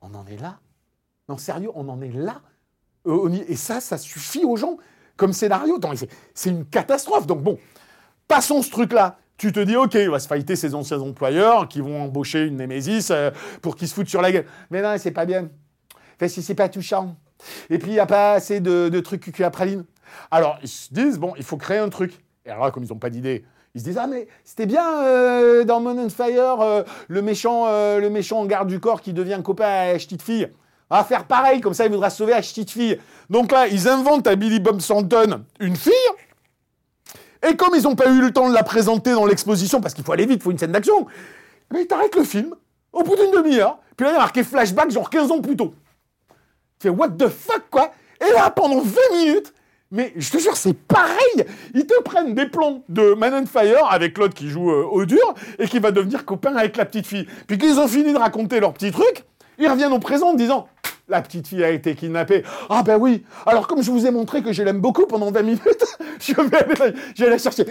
On 0.00 0.14
en 0.14 0.26
est 0.26 0.40
là 0.40 0.58
Non, 1.28 1.36
sérieux, 1.36 1.70
on 1.74 1.88
en 1.88 2.00
est 2.00 2.12
là 2.12 2.40
Et 3.48 3.56
ça, 3.56 3.80
ça 3.80 3.98
suffit 3.98 4.44
aux 4.44 4.56
gens 4.56 4.76
comme 5.16 5.32
scénario. 5.34 5.78
C'est 6.34 6.50
une 6.50 6.64
catastrophe. 6.64 7.26
Donc 7.26 7.42
bon, 7.42 7.58
passons 8.26 8.62
ce 8.62 8.70
truc-là. 8.70 9.18
Tu 9.40 9.52
te 9.52 9.60
dis, 9.60 9.74
ok, 9.74 9.94
il 9.94 10.10
va 10.10 10.18
se 10.18 10.28
fighter 10.28 10.54
ses 10.54 10.74
anciens 10.74 11.00
employeurs 11.00 11.66
qui 11.66 11.80
vont 11.80 12.02
embaucher 12.02 12.44
une 12.44 12.56
Némésis 12.56 13.10
euh, 13.10 13.30
pour 13.62 13.74
qu'ils 13.74 13.88
se 13.88 13.94
foutent 13.94 14.10
sur 14.10 14.20
la 14.20 14.30
gueule. 14.30 14.44
Mais 14.70 14.82
non, 14.82 14.94
c'est 14.98 15.12
pas 15.12 15.24
bien. 15.24 15.48
Enfin, 16.16 16.28
si 16.28 16.42
c'est 16.42 16.54
pas 16.54 16.68
touchant. 16.68 17.16
Et 17.70 17.78
puis, 17.78 17.88
il 17.88 17.94
n'y 17.94 18.00
a 18.00 18.04
pas 18.04 18.34
assez 18.34 18.60
de, 18.60 18.90
de 18.90 19.00
trucs 19.00 19.22
cucu 19.22 19.42
à 19.42 19.48
praline. 19.48 19.86
Alors, 20.30 20.58
ils 20.62 20.68
se 20.68 20.92
disent, 20.92 21.18
bon, 21.18 21.32
il 21.38 21.42
faut 21.42 21.56
créer 21.56 21.78
un 21.78 21.88
truc. 21.88 22.22
Et 22.44 22.50
alors 22.50 22.66
là, 22.66 22.70
comme 22.70 22.84
ils 22.84 22.90
n'ont 22.90 22.98
pas 22.98 23.08
d'idée, 23.08 23.46
ils 23.74 23.80
se 23.80 23.86
disent, 23.86 23.96
ah, 23.96 24.06
mais 24.06 24.28
c'était 24.44 24.66
bien 24.66 25.04
euh, 25.04 25.64
dans 25.64 25.80
Moon 25.80 25.96
on 25.96 26.10
Fire, 26.10 26.60
euh, 26.60 26.82
le, 27.08 27.22
méchant, 27.22 27.64
le 27.98 28.10
méchant 28.10 28.40
en 28.40 28.44
garde 28.44 28.68
du 28.68 28.78
corps 28.78 29.00
qui 29.00 29.14
devient 29.14 29.40
copain 29.42 29.88
à 29.88 29.94
petite 29.94 30.20
fille. 30.20 30.50
On 30.90 30.96
va 30.96 31.04
faire 31.04 31.24
pareil, 31.24 31.62
comme 31.62 31.72
ça, 31.72 31.86
il 31.86 31.92
voudra 31.92 32.10
sauver 32.10 32.32
la 32.32 32.42
petite 32.42 32.70
fille. 32.70 32.98
Donc 33.30 33.52
là, 33.52 33.68
ils 33.68 33.88
inventent 33.88 34.26
à 34.26 34.36
Billy 34.36 34.60
Bob 34.60 34.82
Thornton 34.82 35.44
une 35.60 35.76
fille. 35.76 35.94
Et 37.48 37.56
comme 37.56 37.74
ils 37.74 37.82
n'ont 37.82 37.94
pas 37.94 38.10
eu 38.10 38.20
le 38.20 38.32
temps 38.32 38.48
de 38.48 38.54
la 38.54 38.62
présenter 38.62 39.12
dans 39.12 39.26
l'exposition, 39.26 39.80
parce 39.80 39.94
qu'il 39.94 40.04
faut 40.04 40.12
aller 40.12 40.26
vite, 40.26 40.40
il 40.40 40.42
faut 40.42 40.50
une 40.50 40.58
scène 40.58 40.72
d'action, 40.72 41.06
eh 41.08 41.74
ben, 41.74 41.80
ils 41.80 41.86
t'arrêtent 41.86 42.16
le 42.16 42.24
film, 42.24 42.54
au 42.92 43.02
bout 43.02 43.16
d'une 43.16 43.30
demi-heure, 43.30 43.78
puis 43.96 44.04
là, 44.04 44.12
il 44.12 44.14
y 44.14 44.16
a 44.16 44.20
marqué 44.20 44.44
flashback, 44.44 44.90
genre 44.90 45.08
15 45.08 45.30
ans 45.30 45.40
plus 45.40 45.56
tôt. 45.56 45.74
Tu 46.78 46.88
fais, 46.88 46.88
what 46.88 47.10
the 47.10 47.28
fuck, 47.28 47.64
quoi? 47.70 47.92
Et 48.20 48.32
là, 48.32 48.50
pendant 48.50 48.80
20 48.80 49.00
minutes, 49.12 49.54
mais 49.90 50.12
je 50.16 50.30
te 50.30 50.38
jure, 50.38 50.56
c'est 50.56 50.74
pareil 50.74 51.46
Ils 51.74 51.84
te 51.84 52.00
prennent 52.02 52.34
des 52.34 52.46
plans 52.46 52.82
de 52.88 53.14
Man 53.14 53.34
on 53.34 53.46
Fire 53.46 53.90
avec 53.90 54.18
l'autre 54.18 54.34
qui 54.34 54.48
joue 54.48 54.70
euh, 54.70 54.84
au 54.84 55.04
dur 55.04 55.34
et 55.58 55.66
qui 55.66 55.80
va 55.80 55.90
devenir 55.90 56.24
copain 56.24 56.54
avec 56.54 56.76
la 56.76 56.84
petite 56.84 57.06
fille. 57.06 57.26
Puis 57.48 57.58
qu'ils 57.58 57.80
ont 57.80 57.88
fini 57.88 58.12
de 58.12 58.18
raconter 58.18 58.60
leur 58.60 58.72
petit 58.72 58.92
truc, 58.92 59.24
ils 59.58 59.68
reviennent 59.68 59.92
au 59.92 59.98
présent 59.98 60.28
en 60.28 60.34
disant 60.34 60.68
La 61.10 61.22
petite 61.22 61.48
fille 61.48 61.64
a 61.64 61.70
été 61.70 61.96
kidnappée. 61.96 62.44
Ah 62.68 62.84
ben 62.84 62.96
oui. 62.96 63.24
Alors 63.44 63.66
comme 63.66 63.82
je 63.82 63.90
vous 63.90 64.06
ai 64.06 64.12
montré 64.12 64.42
que 64.42 64.52
je 64.52 64.62
l'aime 64.62 64.80
beaucoup 64.80 65.06
pendant 65.06 65.32
20 65.32 65.42
minutes, 65.42 65.84
je 66.20 66.40
vais 66.40 66.56
aller, 66.56 67.30
la 67.30 67.36
chercher. 67.36 67.66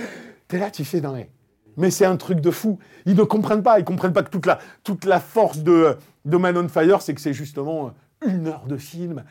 T'es 0.50 0.60
là, 0.60 0.70
tu 0.70 0.84
fais 0.84 1.00
dans 1.00 1.14
les... 1.14 1.30
Mais 1.78 1.90
c'est 1.90 2.06
un 2.06 2.18
truc 2.18 2.42
de 2.42 2.52
fou. 2.52 2.80
Ils 3.06 3.16
ne 3.16 3.24
comprennent 3.24 3.64
pas. 3.64 3.80
Ils 3.80 3.86
comprennent 3.86 4.12
pas 4.12 4.24
que 4.24 4.30
toute 4.30 4.46
la, 4.46 4.60
toute 4.84 5.06
la 5.06 5.22
force 5.22 5.60
de, 5.60 5.96
de 6.26 6.38
Man 6.38 6.58
on 6.58 6.68
Fire, 6.68 7.02
c'est 7.02 7.16
que 7.16 7.22
c'est 7.22 7.34
justement 7.34 7.94
une 8.28 8.48
heure 8.48 8.66
de 8.68 8.76
film. 8.76 9.24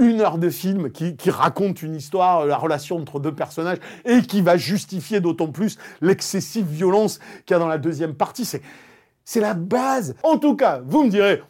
Une 0.00 0.22
heure 0.22 0.38
de 0.38 0.48
film 0.48 0.90
qui, 0.90 1.16
qui 1.16 1.30
raconte 1.30 1.82
une 1.82 1.94
histoire, 1.94 2.46
la 2.46 2.56
relation 2.56 2.96
entre 2.96 3.20
deux 3.20 3.34
personnages, 3.34 3.76
et 4.06 4.22
qui 4.22 4.40
va 4.40 4.56
justifier 4.56 5.20
d'autant 5.20 5.48
plus 5.48 5.76
l'excessive 6.00 6.64
violence 6.64 7.20
qu'il 7.44 7.52
y 7.52 7.56
a 7.56 7.58
dans 7.58 7.68
la 7.68 7.76
deuxième 7.76 8.14
partie. 8.14 8.46
C'est, 8.46 8.62
c'est 9.24 9.40
la 9.40 9.54
base. 9.54 10.14
En 10.22 10.38
tout 10.38 10.56
cas, 10.56 10.80
vous 10.84 11.04
me 11.04 11.10
direz, 11.10 11.42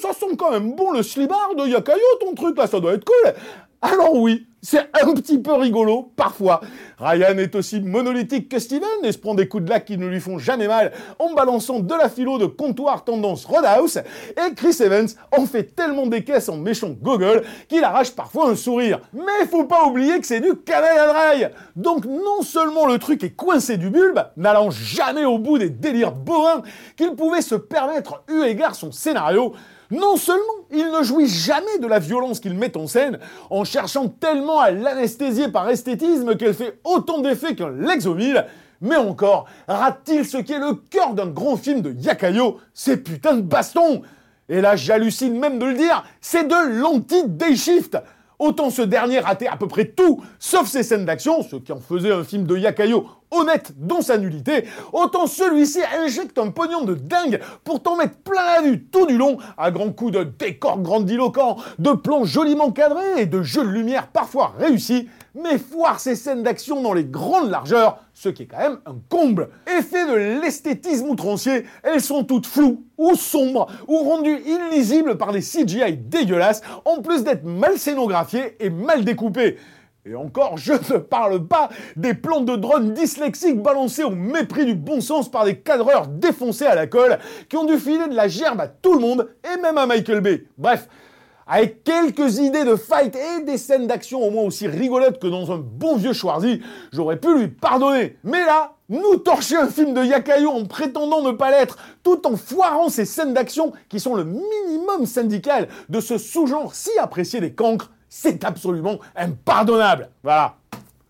ça 0.00 0.12
sent 0.12 0.36
quand 0.36 0.50
même 0.50 0.74
bon 0.74 0.92
le 0.92 1.02
slibard 1.02 1.54
de 1.56 1.66
Yakayo, 1.66 1.98
ton 2.20 2.34
truc 2.34 2.56
là, 2.56 2.66
ça 2.66 2.80
doit 2.80 2.94
être 2.94 3.04
cool. 3.04 3.34
Alors 3.80 4.14
oui, 4.14 4.47
c'est 4.60 4.90
un 5.00 5.14
petit 5.14 5.38
peu 5.38 5.52
rigolo, 5.54 6.12
parfois. 6.16 6.60
Ryan 6.98 7.38
est 7.38 7.54
aussi 7.54 7.80
monolithique 7.80 8.48
que 8.48 8.58
Steven 8.58 8.88
et 9.04 9.12
se 9.12 9.18
prend 9.18 9.34
des 9.34 9.46
coups 9.46 9.64
de 9.64 9.70
lac 9.70 9.84
qui 9.84 9.96
ne 9.96 10.06
lui 10.06 10.20
font 10.20 10.38
jamais 10.38 10.66
mal 10.66 10.92
en 11.20 11.32
balançant 11.32 11.78
de 11.78 11.94
la 11.94 12.08
philo 12.08 12.38
de 12.38 12.46
comptoir 12.46 13.04
tendance 13.04 13.44
Roadhouse. 13.44 13.98
Et 14.36 14.54
Chris 14.54 14.76
Evans 14.80 15.08
en 15.36 15.46
fait 15.46 15.76
tellement 15.76 16.06
des 16.06 16.24
caisses 16.24 16.48
en 16.48 16.56
méchant 16.56 16.90
Google 16.90 17.44
qu'il 17.68 17.84
arrache 17.84 18.10
parfois 18.10 18.50
un 18.50 18.56
sourire. 18.56 19.00
Mais 19.12 19.46
faut 19.48 19.64
pas 19.64 19.84
oublier 19.84 20.18
que 20.18 20.26
c'est 20.26 20.40
du 20.40 20.54
canaille 20.56 20.98
à 20.98 21.06
draille. 21.06 21.50
Donc 21.76 22.04
non 22.04 22.42
seulement 22.42 22.86
le 22.86 22.98
truc 22.98 23.22
est 23.22 23.36
coincé 23.36 23.76
du 23.76 23.90
bulbe, 23.90 24.20
n'allant 24.36 24.70
jamais 24.70 25.24
au 25.24 25.38
bout 25.38 25.58
des 25.58 25.70
délires 25.70 26.12
bovins 26.12 26.62
qu'il 26.96 27.14
pouvait 27.14 27.42
se 27.42 27.54
permettre 27.54 28.24
eu 28.28 28.42
égard 28.42 28.74
son 28.74 28.90
scénario, 28.90 29.54
non 29.90 30.16
seulement 30.16 30.42
il 30.70 30.90
ne 30.90 31.02
jouit 31.02 31.28
jamais 31.28 31.78
de 31.80 31.86
la 31.86 31.98
violence 31.98 32.40
qu'il 32.40 32.54
met 32.54 32.76
en 32.76 32.86
scène, 32.86 33.18
en 33.50 33.64
cherchant 33.64 34.08
tellement 34.08 34.60
à 34.60 34.70
l'anesthésier 34.70 35.48
par 35.48 35.68
esthétisme 35.68 36.36
qu'elle 36.36 36.54
fait 36.54 36.78
autant 36.84 37.20
d'effets 37.20 37.54
qu'un 37.54 37.70
Lexomil, 37.70 38.44
mais 38.80 38.96
encore, 38.96 39.46
rate-t-il 39.66 40.24
ce 40.24 40.38
qui 40.38 40.52
est 40.52 40.58
le 40.58 40.74
cœur 40.74 41.14
d'un 41.14 41.26
grand 41.26 41.56
film 41.56 41.80
de 41.80 41.92
Yakayo, 41.92 42.58
ces 42.74 42.96
putains 42.96 43.34
de 43.34 43.42
bastons! 43.42 44.02
Et 44.48 44.60
là, 44.60 44.76
j'hallucine 44.76 45.38
même 45.38 45.58
de 45.58 45.66
le 45.66 45.74
dire, 45.74 46.04
c'est 46.20 46.46
de 46.46 46.80
l'anti-day 46.80 47.54
shift 47.54 47.98
Autant 48.38 48.70
ce 48.70 48.82
dernier 48.82 49.18
ratait 49.18 49.48
à 49.48 49.56
peu 49.56 49.66
près 49.66 49.86
tout, 49.86 50.22
sauf 50.38 50.68
ses 50.68 50.84
scènes 50.84 51.04
d'action, 51.04 51.42
ce 51.42 51.56
qui 51.56 51.72
en 51.72 51.80
faisait 51.80 52.12
un 52.12 52.22
film 52.22 52.44
de 52.44 52.56
Yakayo 52.56 53.08
honnête 53.32 53.72
dans 53.76 54.00
sa 54.00 54.16
nullité, 54.16 54.64
autant 54.92 55.26
celui-ci 55.26 55.80
injecte 56.00 56.38
un 56.38 56.50
pognon 56.50 56.84
de 56.84 56.94
dingue 56.94 57.40
pour 57.64 57.82
t'en 57.82 57.96
mettre 57.96 58.16
plein 58.18 58.44
la 58.44 58.62
vue 58.62 58.84
tout 58.84 59.06
du 59.06 59.18
long, 59.18 59.38
à 59.56 59.72
grands 59.72 59.92
coups 59.92 60.12
de 60.12 60.22
décors 60.22 60.78
grandiloquents, 60.78 61.56
de 61.80 61.90
plans 61.90 62.24
joliment 62.24 62.70
cadrés 62.70 63.22
et 63.22 63.26
de 63.26 63.42
jeux 63.42 63.64
de 63.64 63.70
lumière 63.70 64.06
parfois 64.06 64.54
réussis, 64.56 65.08
mais 65.34 65.58
foire 65.58 65.98
ses 65.98 66.14
scènes 66.14 66.44
d'action 66.44 66.80
dans 66.80 66.92
les 66.92 67.04
grandes 67.04 67.50
largeurs, 67.50 67.98
ce 68.18 68.28
qui 68.28 68.42
est 68.42 68.46
quand 68.46 68.58
même 68.58 68.80
un 68.84 68.96
comble. 69.08 69.48
Effet 69.78 70.04
de 70.08 70.40
l'esthétisme 70.40 71.08
outrancier, 71.08 71.64
elles 71.84 72.00
sont 72.00 72.24
toutes 72.24 72.46
floues, 72.46 72.84
ou 72.96 73.14
sombres, 73.14 73.68
ou 73.86 73.98
rendues 73.98 74.40
illisibles 74.44 75.16
par 75.16 75.30
des 75.30 75.40
CGI 75.40 75.96
dégueulasses, 75.96 76.62
en 76.84 77.00
plus 77.00 77.22
d'être 77.22 77.44
mal 77.44 77.78
scénographiées 77.78 78.56
et 78.58 78.70
mal 78.70 79.04
découpées. 79.04 79.56
Et 80.04 80.16
encore, 80.16 80.56
je 80.56 80.72
ne 80.72 80.98
parle 80.98 81.46
pas 81.46 81.68
des 81.94 82.14
plans 82.14 82.40
de 82.40 82.56
drones 82.56 82.92
dyslexiques 82.92 83.62
balancés 83.62 84.02
au 84.02 84.10
mépris 84.10 84.66
du 84.66 84.74
bon 84.74 85.00
sens 85.00 85.30
par 85.30 85.44
des 85.44 85.58
cadreurs 85.58 86.08
défoncés 86.08 86.66
à 86.66 86.74
la 86.74 86.88
colle 86.88 87.18
qui 87.48 87.56
ont 87.56 87.66
dû 87.66 87.78
filer 87.78 88.08
de 88.08 88.16
la 88.16 88.26
gerbe 88.26 88.60
à 88.60 88.66
tout 88.66 88.94
le 88.94 89.00
monde 89.00 89.28
et 89.44 89.60
même 89.60 89.78
à 89.78 89.86
Michael 89.86 90.22
Bay. 90.22 90.44
Bref, 90.56 90.88
avec 91.48 91.82
quelques 91.82 92.38
idées 92.38 92.64
de 92.64 92.76
fight 92.76 93.16
et 93.16 93.42
des 93.42 93.56
scènes 93.56 93.86
d'action 93.86 94.22
au 94.22 94.30
moins 94.30 94.44
aussi 94.44 94.68
rigolotes 94.68 95.18
que 95.18 95.26
dans 95.26 95.50
un 95.50 95.58
bon 95.58 95.96
vieux 95.96 96.12
Schwarzy, 96.12 96.62
j'aurais 96.92 97.18
pu 97.18 97.36
lui 97.36 97.48
pardonner. 97.48 98.18
Mais 98.22 98.44
là, 98.44 98.74
nous 98.90 99.16
torcher 99.16 99.56
un 99.56 99.68
film 99.68 99.94
de 99.94 100.04
Yakayo 100.04 100.50
en 100.50 100.66
prétendant 100.66 101.22
ne 101.22 101.32
pas 101.32 101.50
l'être, 101.50 101.78
tout 102.02 102.26
en 102.26 102.36
foirant 102.36 102.90
ces 102.90 103.04
scènes 103.04 103.34
d'action 103.34 103.72
qui 103.88 103.98
sont 103.98 104.14
le 104.14 104.24
minimum 104.24 105.06
syndical 105.06 105.68
de 105.88 106.00
ce 106.00 106.18
sous-genre 106.18 106.74
si 106.74 106.90
apprécié 106.98 107.40
des 107.40 107.52
cancres, 107.52 107.90
c'est 108.08 108.44
absolument 108.44 108.98
impardonnable. 109.16 110.10
Voilà. 110.22 110.56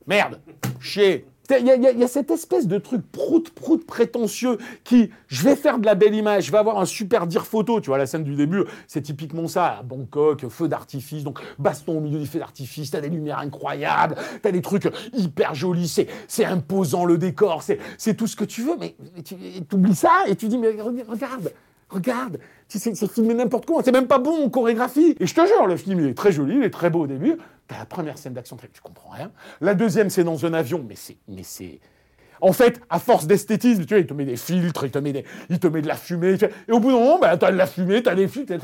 Merde. 0.06 0.40
Chier. 0.80 1.27
Il 1.50 1.66
y, 1.66 2.04
a 2.04 2.08
cette 2.08 2.30
espèce 2.30 2.66
de 2.66 2.76
truc 2.76 3.10
prout-prout 3.10 3.86
prétentieux 3.86 4.58
qui, 4.84 5.10
je 5.28 5.42
vais 5.44 5.56
faire 5.56 5.78
de 5.78 5.86
la 5.86 5.94
belle 5.94 6.14
image, 6.14 6.44
je 6.44 6.52
vais 6.52 6.58
avoir 6.58 6.78
un 6.78 6.84
super 6.84 7.26
dire 7.26 7.46
photo, 7.46 7.80
tu 7.80 7.88
vois, 7.88 7.96
la 7.96 8.06
scène 8.06 8.22
du 8.22 8.34
début, 8.34 8.64
c'est 8.86 9.00
typiquement 9.00 9.48
ça, 9.48 9.82
Bangkok, 9.84 10.46
feu 10.48 10.68
d'artifice, 10.68 11.24
donc 11.24 11.40
baston 11.58 11.96
au 11.96 12.00
milieu 12.00 12.18
du 12.18 12.26
feu 12.26 12.38
d'artifice, 12.38 12.90
t'as 12.90 13.00
des 13.00 13.08
lumières 13.08 13.38
incroyables, 13.38 14.16
t'as 14.42 14.52
des 14.52 14.60
trucs 14.60 14.90
hyper 15.14 15.54
jolis, 15.54 16.06
c'est 16.26 16.44
imposant 16.44 17.06
le 17.06 17.16
décor, 17.16 17.62
c'est 17.62 18.14
tout 18.14 18.26
ce 18.26 18.36
que 18.36 18.44
tu 18.44 18.62
veux, 18.62 18.76
mais, 18.78 18.94
tu 19.24 19.34
oublies 19.72 19.94
ça 19.94 20.24
et 20.26 20.36
tu 20.36 20.48
dis, 20.48 20.58
mais 20.58 20.76
regarde, 21.08 21.50
regarde, 21.88 22.38
c'est 22.68 22.94
filmé 23.10 23.34
n'importe 23.34 23.66
quoi, 23.66 23.82
c'est 23.82 23.92
même 23.92 24.06
pas 24.06 24.18
bon 24.18 24.44
en 24.44 24.50
chorégraphie. 24.50 25.16
Et 25.20 25.26
je 25.26 25.34
te 25.34 25.46
jure, 25.46 25.66
le 25.66 25.76
film 25.76 26.00
il 26.00 26.06
est 26.06 26.14
très 26.14 26.32
joli, 26.32 26.56
il 26.56 26.62
est 26.62 26.70
très 26.70 26.90
beau 26.90 27.00
au 27.00 27.06
début. 27.06 27.36
T'as 27.66 27.78
la 27.78 27.86
première 27.86 28.18
scène 28.18 28.32
d'action, 28.32 28.56
tu 28.56 28.80
comprends 28.80 29.10
rien. 29.10 29.30
La 29.60 29.74
deuxième, 29.74 30.10
c'est 30.10 30.24
dans 30.24 30.46
un 30.46 30.54
avion, 30.54 30.84
mais 30.88 30.96
c'est, 30.96 31.16
mais 31.28 31.42
c'est, 31.42 31.80
en 32.40 32.52
fait, 32.52 32.80
à 32.90 32.98
force 32.98 33.26
d'esthétisme, 33.26 33.84
tu 33.84 33.94
vois, 33.94 34.00
il 34.00 34.06
te 34.06 34.14
met 34.14 34.24
des 34.24 34.36
filtres, 34.36 34.84
il 34.84 34.90
te 34.90 34.98
met, 34.98 35.12
des, 35.12 35.24
il 35.50 35.58
te 35.58 35.66
met 35.66 35.82
de 35.82 35.88
la 35.88 35.96
fumée, 35.96 36.36
et 36.68 36.72
au 36.72 36.80
bout 36.80 36.90
d'un 36.90 36.98
moment, 36.98 37.18
bah, 37.18 37.36
t'as 37.36 37.50
de 37.50 37.56
la 37.56 37.66
fumée, 37.66 38.02
t'as 38.02 38.14
des 38.14 38.28
filtres, 38.28 38.54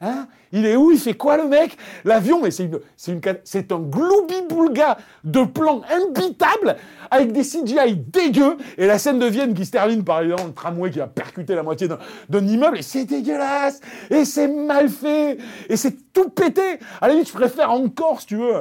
hein 0.00 0.28
Il 0.52 0.66
est 0.66 0.76
où 0.76 0.90
Il 0.90 0.98
fait 0.98 1.14
quoi 1.14 1.36
le 1.36 1.48
mec? 1.48 1.76
L'avion, 2.04 2.40
mais 2.42 2.50
c'est 2.50 2.64
une, 2.64 2.78
c'est 2.96 3.12
une, 3.12 3.20
c'est 3.44 3.72
un 3.72 3.80
gloubi-boulga 3.80 4.98
de 5.24 5.42
plans 5.44 5.82
imbitables 5.90 6.76
avec 7.10 7.32
des 7.32 7.42
CGI 7.42 7.96
dégueux 7.96 8.56
et 8.78 8.86
la 8.86 8.98
scène 8.98 9.18
de 9.18 9.26
Vienne 9.26 9.54
qui 9.54 9.64
se 9.64 9.70
termine 9.70 10.04
par 10.04 10.20
exemple 10.20 10.48
le 10.48 10.52
tramway 10.54 10.90
qui 10.90 11.00
a 11.00 11.06
percuté 11.06 11.54
la 11.54 11.62
moitié 11.62 11.88
d'un, 11.88 12.46
immeuble 12.46 12.78
et 12.78 12.82
c'est 12.82 13.04
dégueulasse 13.04 13.80
et 14.10 14.24
c'est 14.24 14.48
mal 14.48 14.88
fait 14.88 15.38
et 15.68 15.76
c'est 15.76 16.12
tout 16.12 16.30
pété. 16.30 16.78
À 17.00 17.08
la 17.08 17.14
limite, 17.14 17.28
je 17.28 17.32
préfère 17.32 17.70
encore, 17.72 18.20
si 18.20 18.28
tu 18.28 18.36
veux, 18.36 18.58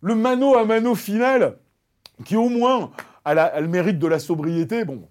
le 0.00 0.14
mano 0.14 0.56
à 0.56 0.64
mano 0.64 0.94
final 0.94 1.56
qui 2.24 2.36
au 2.36 2.48
moins 2.48 2.90
a, 3.24 3.60
le 3.60 3.68
mérite 3.68 3.98
de 3.98 4.06
la 4.06 4.18
sobriété. 4.18 4.84
Bon, 4.84 5.02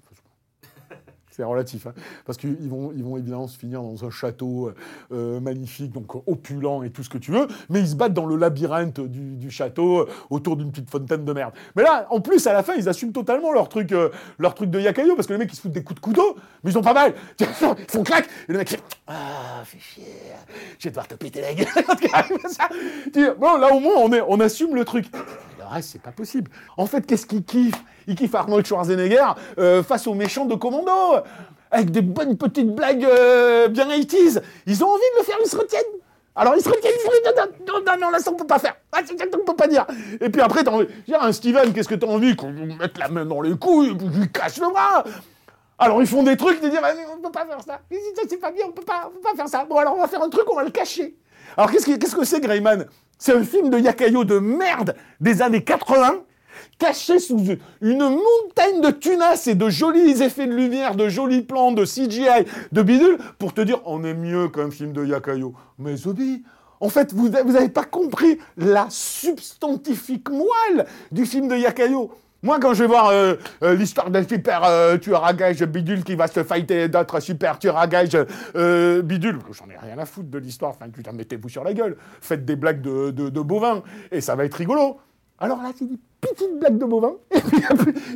c'est 1.32 1.44
relatif, 1.44 1.88
hein, 1.88 1.94
parce 2.26 2.38
qu'ils 2.38 2.70
vont, 2.70 2.92
évidemment 3.18 3.48
se 3.48 3.58
finir 3.58 3.82
dans 3.82 4.06
un 4.06 4.10
château 4.10 4.68
euh, 4.68 4.76
euh, 5.12 5.40
magnifique, 5.40 5.92
donc 5.92 6.16
opulent 6.28 6.84
et 6.84 6.90
tout 6.90 7.04
ce 7.04 7.10
que 7.10 7.18
tu 7.18 7.32
veux, 7.32 7.48
mais 7.70 7.80
ils 7.80 7.90
se 7.90 7.96
battent 7.96 8.14
dans 8.14 8.26
le 8.26 8.36
labyrinthe 8.36 9.00
du, 9.00 9.50
château 9.50 10.02
euh, 10.02 10.10
autour 10.30 10.58
d'une 10.58 10.72
petite 10.72 10.90
fontaine 10.90 11.26
de 11.26 11.34
merde. 11.34 11.54
Mais 11.76 11.84
là, 11.84 12.08
en 12.10 12.22
plus, 12.22 12.46
à 12.48 12.54
la 12.54 12.64
fin, 12.64 12.74
ils 12.76 12.88
assument 12.90 13.14
totalement 13.14 13.52
leur 13.52 13.70
truc, 13.70 13.94
leur 14.40 14.56
truc 14.56 14.70
de 14.70 14.80
Yakayo, 14.80 15.16
parce 15.16 15.28
que 15.28 15.34
les 15.34 15.40
mecs, 15.40 15.52
ils 15.52 15.56
se 15.56 15.62
foutent 15.62 15.72
des 15.72 15.84
coups 15.84 16.00
de 16.00 16.06
couteau, 16.06 16.36
mais 16.64 16.72
ils 16.72 16.78
ont 16.78 16.82
pas 16.82 16.94
mal. 16.94 17.14
Ils 17.40 17.46
font 17.88 18.04
clac, 18.04 18.28
et 18.48 18.52
le 18.52 18.60
mec 18.60 18.80
Ah, 19.08 19.62
fais 19.66 19.80
chier, 19.80 20.04
je 20.80 20.86
vais 20.86 20.90
devoir 20.90 21.08
te 21.08 21.16
péter 21.16 21.42
la 21.42 21.54
gueule. 21.54 21.68
bon, 23.40 23.58
là, 23.58 23.74
au 23.74 23.80
moins, 23.80 23.94
on 24.28 24.40
assume 24.40 24.76
le 24.76 24.86
truc 24.86 25.08
c'est 25.82 26.02
pas 26.02 26.12
possible. 26.12 26.52
En 26.78 26.86
fait, 26.86 27.06
qu'est-ce 27.06 27.26
qu'il 27.26 27.44
kiffe? 27.44 27.82
Il 28.08 28.16
kiffe 28.16 28.36
Arnold 28.36 28.66
Schwarzenegger 28.66 29.26
euh, 29.58 29.84
face 29.84 30.08
aux 30.08 30.14
méchants 30.14 30.46
de 30.46 30.56
Commando, 30.56 31.24
avec 31.70 31.92
des 31.92 32.02
bonnes 32.02 32.38
petites 32.38 32.74
blagues 32.74 33.06
euh, 33.06 33.68
bien 33.70 33.88
80 33.88 34.42
Ils 34.66 34.84
ont 34.84 34.90
envie 34.90 35.02
de 35.14 35.20
le 35.20 35.24
faire, 35.24 35.38
ils 35.44 35.50
se 35.50 35.56
retiennent. 35.56 35.82
Alors 36.36 36.56
ils 36.56 36.62
se 36.62 36.70
retiennent, 36.70 36.94
ils 36.96 37.02
se 37.02 37.30
retiennent. 37.30 37.68
Non, 37.68 37.74
non, 37.86 38.00
non, 38.00 38.10
là, 38.10 38.20
ça 38.20 38.32
on 38.32 38.36
peut 38.36 38.48
pas 38.48 38.60
faire. 38.60 38.76
Ah, 38.92 39.02
on 39.02 39.46
peut 39.46 39.56
pas 39.56 39.68
dire. 39.68 39.86
Et 40.20 40.30
puis 40.30 40.42
après, 40.42 40.64
t'as 40.64 40.72
envie. 40.72 40.88
un 41.14 41.32
Steven, 41.32 41.74
qu'est-ce 41.74 41.90
que 41.90 41.96
t'as 41.96 42.08
envie 42.08 42.36
Qu'on 42.36 42.52
lui 42.52 42.76
mette 42.76 42.98
la 42.98 43.08
main 43.08 43.26
dans 43.26 43.42
les 43.42 43.56
couilles, 43.58 43.98
qu'on 43.98 44.10
lui 44.10 44.30
cache 44.32 44.58
le 44.58 44.70
bras? 44.70 45.04
Alors 45.80 46.00
ils 46.02 46.08
font 46.08 46.22
des 46.22 46.38
trucs, 46.38 46.60
ils 46.62 46.70
disent, 46.70 46.80
on 47.12 47.22
peut 47.22 47.32
pas 47.32 47.46
faire 47.46 47.62
ça. 47.66 47.82
C'est 48.30 48.38
pas 48.38 48.52
bien, 48.52 48.66
on 48.68 48.72
peut 48.72 48.84
pas, 48.84 49.08
on 49.08 49.16
peut 49.16 49.22
pas 49.22 49.36
faire 49.36 49.48
ça. 49.48 49.66
Bon, 49.66 49.78
alors 49.78 49.96
on 49.96 50.02
va 50.02 50.08
faire 50.08 50.22
un 50.22 50.30
truc, 50.30 50.44
on 50.50 50.56
va 50.56 50.64
le 50.64 50.70
cacher. 50.70 51.16
Alors 51.58 51.72
qu'est-ce 51.72 52.16
que 52.16 52.24
c'est, 52.24 52.40
Greyman? 52.40 52.86
C'est 53.22 53.36
un 53.36 53.44
film 53.44 53.70
de 53.70 53.78
Yakayo 53.78 54.24
de 54.24 54.40
merde 54.40 54.96
des 55.20 55.44
années 55.44 55.64
80, 55.64 56.24
caché 56.80 57.20
sous 57.20 57.38
une 57.80 58.00
montagne 58.00 58.82
de 58.82 58.90
tunas 58.90 59.46
et 59.46 59.54
de 59.54 59.70
jolis 59.70 60.24
effets 60.24 60.48
de 60.48 60.56
lumière, 60.56 60.96
de 60.96 61.08
jolis 61.08 61.44
plans, 61.44 61.72
de 61.72 61.86
CGI, 61.86 62.48
de 62.72 62.82
bidule, 62.82 63.20
pour 63.38 63.54
te 63.54 63.62
dire 63.62 63.80
on 63.86 64.04
est 64.04 64.16
mieux 64.16 64.50
qu'un 64.50 64.72
film 64.72 64.92
de 64.92 65.06
Yakayo. 65.06 65.54
Mais 65.78 65.98
Zobi, 65.98 66.42
en 66.80 66.90
fait, 66.90 67.14
vous 67.14 67.30
n'avez 67.30 67.70
pas 67.70 67.84
compris 67.84 68.40
la 68.58 68.88
substantifique 68.90 70.28
moelle 70.32 70.88
du 71.12 71.28
film 71.28 71.48
de 71.48 71.56
Yakayo. 71.56 72.12
Moi, 72.44 72.60
quand 72.60 72.74
je 72.74 72.82
vais 72.82 72.88
voir 72.88 73.10
euh, 73.10 73.36
euh, 73.62 73.76
l'histoire 73.76 74.10
d'un 74.10 74.28
super 74.28 74.64
euh, 74.64 74.98
tueur 74.98 75.24
à 75.24 75.32
gage 75.32 75.64
bidule 75.64 76.04
qui 76.04 76.16
va 76.16 76.26
se 76.26 76.44
fighter 76.44 76.88
d'autres 76.88 77.20
super 77.20 77.60
tueurs 77.60 77.78
à 77.78 77.86
gage 77.86 78.18
bidule, 79.04 79.38
j'en 79.52 79.70
ai 79.70 79.78
rien 79.78 80.00
à 80.00 80.06
foutre 80.06 80.30
de 80.30 80.40
l'histoire, 80.40 80.72
enfin, 80.72 80.90
putain, 80.90 81.12
mettez-vous 81.12 81.50
sur 81.50 81.64
la 81.64 81.74
gueule, 81.74 81.98
faites 82.20 82.44
des 82.44 82.56
blagues 82.56 82.82
de, 82.82 83.42
bovins, 83.42 83.84
et 84.12 84.22
ça 84.22 84.36
va 84.36 84.46
être 84.46 84.56
rigolo. 84.56 84.98
Alors 85.38 85.62
là, 85.62 85.72
tu 85.78 85.86
dis, 85.86 86.00
petite 86.20 86.60
blague 86.60 86.80
de 86.80 86.86
bovin, 86.86 87.14
et 87.30 87.31
puis 87.42 87.58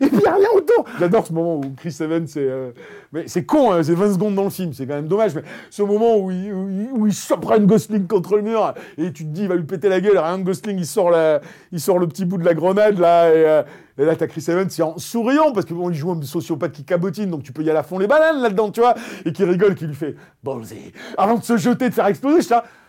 il 0.01 0.17
n'y 0.17 0.25
a 0.25 0.35
rien 0.35 0.49
autour. 0.55 0.85
J'adore 0.99 1.25
ce 1.27 1.33
moment 1.33 1.57
où 1.57 1.73
Chris 1.77 1.95
Evans, 1.99 2.27
c'est 2.27 2.47
euh, 2.47 2.71
mais 3.11 3.27
c'est 3.27 3.45
con, 3.45 3.71
hein, 3.71 3.83
c'est 3.83 3.93
20 3.93 4.13
secondes 4.13 4.35
dans 4.35 4.43
le 4.43 4.49
film, 4.49 4.73
c'est 4.73 4.85
quand 4.85 4.95
même 4.95 5.07
dommage, 5.07 5.35
mais 5.35 5.43
ce 5.69 5.83
moment 5.83 6.17
où 6.17 6.31
il, 6.31 6.53
où 6.53 7.07
il, 7.07 7.65
Gosling 7.65 8.07
contre 8.07 8.35
le 8.35 8.41
mur, 8.41 8.73
et 8.97 9.11
tu 9.11 9.23
te 9.23 9.29
dis, 9.29 9.43
il 9.43 9.47
va 9.47 9.55
lui 9.55 9.63
péter 9.63 9.89
la 9.89 10.01
gueule, 10.01 10.17
Ryan 10.17 10.39
Gosling, 10.39 10.77
il 10.77 10.85
sort, 10.85 11.09
la, 11.09 11.41
il 11.71 11.79
sort 11.79 11.99
le 11.99 12.07
petit 12.07 12.25
bout 12.25 12.37
de 12.37 12.45
la 12.45 12.53
grenade, 12.53 12.99
là, 12.99 13.29
et, 13.29 13.45
euh, 13.45 13.63
et 13.97 14.05
là, 14.05 14.15
t'as 14.15 14.27
Chris 14.27 14.43
Evans, 14.47 14.69
c'est 14.69 14.83
en 14.83 14.97
souriant, 14.97 15.51
parce 15.53 15.65
que 15.65 15.73
bon, 15.73 15.91
joue 15.93 16.11
un 16.11 16.21
sociopathe 16.21 16.73
qui 16.73 16.83
cabotine, 16.83 17.29
donc 17.29 17.43
tu 17.43 17.53
peux 17.53 17.63
y 17.63 17.69
aller 17.69 17.79
à 17.79 17.83
fond 17.83 17.97
les 17.97 18.07
bananes 18.07 18.41
là-dedans, 18.41 18.71
tu 18.71 18.81
vois, 18.81 18.95
et 19.23 19.31
qui 19.31 19.43
rigole, 19.43 19.75
qui 19.75 19.87
lui 19.87 19.95
fait, 19.95 20.15
ballsy, 20.43 20.91
avant 21.17 21.37
de 21.37 21.43
se 21.43 21.57
jeter, 21.57 21.89
de 21.89 21.93
faire 21.93 22.07
exploser, 22.07 22.41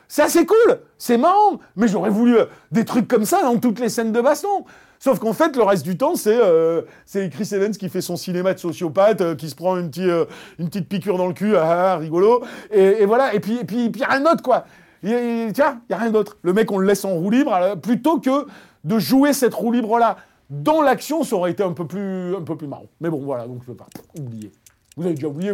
je 0.08 0.22
c'est 0.28 0.46
cool, 0.46 0.80
c'est 0.98 1.18
marrant, 1.18 1.58
mais 1.74 1.88
j'aurais 1.88 2.10
voulu 2.10 2.38
euh, 2.38 2.46
des 2.72 2.84
trucs 2.84 3.08
comme 3.08 3.24
ça 3.24 3.42
dans 3.42 3.58
toutes 3.58 3.80
les 3.80 3.88
scènes 3.88 4.12
de 4.12 4.20
baston. 4.20 4.64
Sauf 4.98 5.18
qu'en 5.18 5.32
fait, 5.32 5.56
le 5.56 5.62
reste 5.62 5.84
du 5.84 5.98
temps, 5.98 6.14
c'est 6.14 6.38
euh, 6.40 6.82
Chris 7.12 7.48
Evans 7.52 7.72
qui 7.72 7.88
fait 7.88 8.00
son 8.00 8.16
cinéma 8.16 8.54
de 8.54 8.58
sociopathe, 8.58 9.20
euh, 9.20 9.34
qui 9.34 9.50
se 9.50 9.54
prend 9.54 9.76
une, 9.76 9.90
petite, 9.90 10.10
une 10.58 10.68
petite 10.68 10.88
piqûre 10.88 11.18
dans 11.18 11.26
le 11.26 11.34
cul, 11.34 11.56
ah, 11.56 11.92
ah 11.92 11.96
rigolo, 11.98 12.42
et, 12.70 13.04
voilà, 13.04 13.34
et 13.34 13.40
puis, 13.40 13.58
et 13.58 13.64
puis, 13.64 13.90
puis 13.90 14.02
rien 14.04 14.20
d'autre, 14.20 14.42
quoi. 14.42 14.64
tiens, 15.02 15.20
il 15.20 15.52
n'y 15.54 15.94
a 15.94 15.98
rien 15.98 16.10
d'autre. 16.10 16.38
Le 16.42 16.52
mec, 16.52 16.70
on 16.72 16.78
le 16.78 16.86
laisse 16.86 17.04
en 17.04 17.14
roue 17.14 17.30
libre, 17.30 17.76
plutôt 17.82 18.20
que 18.20 18.46
de 18.84 18.98
jouer 18.98 19.32
cette 19.32 19.54
roue 19.54 19.72
libre-là. 19.72 20.16
Dans 20.48 20.80
l'action, 20.80 21.24
ça 21.24 21.36
aurait 21.36 21.50
été 21.50 21.62
un 21.62 21.72
peu 21.72 21.86
plus, 21.86 22.34
un 22.34 22.42
peu 22.42 22.56
plus 22.56 22.68
marrant. 22.68 22.86
Mais 23.00 23.10
bon, 23.10 23.18
voilà, 23.18 23.46
donc 23.46 23.62
je 23.62 23.66
peux 23.66 23.76
pas 23.76 23.88
oublier. 24.16 24.52
Vous 24.98 25.04
avez 25.04 25.14
déjà 25.14 25.28
oublié, 25.28 25.52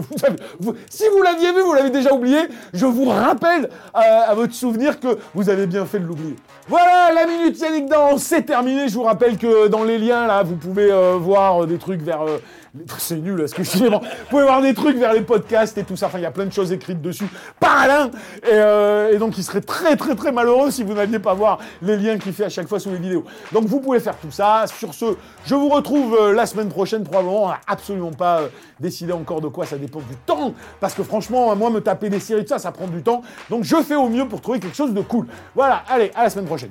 vous, 0.61 0.75
si 0.88 1.02
vous 1.08 1.20
l'aviez 1.20 1.50
vu, 1.52 1.62
vous 1.62 1.72
l'avez 1.72 1.90
déjà 1.90 2.14
oublié, 2.14 2.38
je 2.72 2.87
vous 2.87 3.06
rappelle 3.06 3.70
à, 3.92 4.32
votre 4.37 4.54
souvenir 4.54 5.00
que 5.00 5.18
vous 5.34 5.50
avez 5.50 5.66
bien 5.66 5.84
fait 5.84 5.99
de 5.99 6.04
l'oublier. 6.04 6.37
Voilà, 6.68 7.11
la 7.12 7.26
minute 7.26 7.58
Yannick 7.58 7.87
Dans, 7.87 8.18
c'est 8.18 8.42
terminé. 8.42 8.88
Je 8.88 8.94
vous 8.94 9.02
rappelle 9.02 9.37
que 9.37 9.66
dans 9.66 9.82
les 9.82 9.99
liens, 9.99 10.28
là, 10.28 10.44
vous 10.44 10.54
pouvez 10.54 10.92
euh, 10.92 11.16
voir 11.18 11.66
des 11.66 11.78
trucs 11.78 12.02
vers... 12.02 12.22
Euh, 12.22 12.38
c'est 12.99 13.17
nul, 13.17 13.37
là, 13.37 13.47
que. 13.49 13.62
Vous 13.62 14.00
pouvez 14.31 14.43
voir 14.43 14.62
des 14.62 14.73
trucs 14.73 14.97
vers 14.97 15.12
les 15.12 15.21
podcasts 15.21 15.76
et 15.76 15.85
tout 15.85 15.97
ça. 15.97 16.07
Enfin, 16.07 16.19
il 16.19 16.23
y 16.23 16.26
a 16.26 16.31
plein 16.31 16.47
de 16.47 16.52
choses 16.52 16.73
écrites 16.73 17.02
dessus 17.02 17.26
par 17.61 17.81
Alain. 17.81 18.11
Et, 18.43 18.50
euh, 18.52 19.12
et 19.12 19.19
donc, 19.19 19.37
il 19.37 19.45
serait 19.45 19.61
très, 19.61 19.97
très, 19.97 20.14
très 20.14 20.33
malheureux 20.33 20.71
si 20.71 20.83
vous 20.83 20.95
n'alliez 20.95 21.19
pas 21.19 21.35
voir 21.35 21.59
les 21.83 21.97
liens 21.97 22.19
qu'il 22.19 22.33
fait 22.33 22.45
à 22.45 22.49
chaque 22.49 22.69
fois 22.69 22.81
sous 22.81 22.91
les 22.91 22.99
vidéos. 22.99 23.25
Donc, 23.52 23.67
vous 23.67 23.81
pouvez 23.81 24.00
faire 24.00 24.17
tout 24.17 24.31
ça. 24.31 24.64
Sur 24.67 24.95
ce, 24.95 25.17
je 25.45 25.55
vous 25.55 25.69
retrouve 25.69 26.17
euh, 26.19 26.33
la 26.33 26.47
semaine 26.47 26.69
prochaine, 26.69 27.05
probablement. 27.05 27.47
On 27.47 27.52
absolument 27.67 28.12
pas 28.12 28.41
euh, 28.41 28.49
décidé 28.81 29.12
encore 29.12 29.41
de 29.41 29.49
quoi. 29.49 29.67
Ça 29.67 29.76
dépend 29.76 30.00
du 30.00 30.17
temps. 30.25 30.55
Parce 30.81 30.95
que 30.95 31.02
franchement, 31.02 31.55
moi, 31.55 31.71
me 31.71 31.81
taper 31.81 32.09
des 32.09 32.21
séries 32.21 32.45
de 32.45 32.49
ça, 32.49 32.59
ça 32.59 32.73
prend 32.73 32.87
du 32.87 33.02
temps. 33.02 33.23
Donc, 33.50 33.64
je 33.64 33.76
fais 33.83 33.97
au 33.97 34.09
mieux 34.09 34.26
pour 34.26 34.41
trouver 34.41 34.61
quelque 34.61 34.76
chose 34.76 34.95
de 34.95 35.00
cool. 35.02 35.26
Voilà. 35.55 35.85
Allez, 35.88 36.11
à 36.14 36.25
la 36.25 36.31
semaine 36.31 36.47
prochaine. 36.47 36.71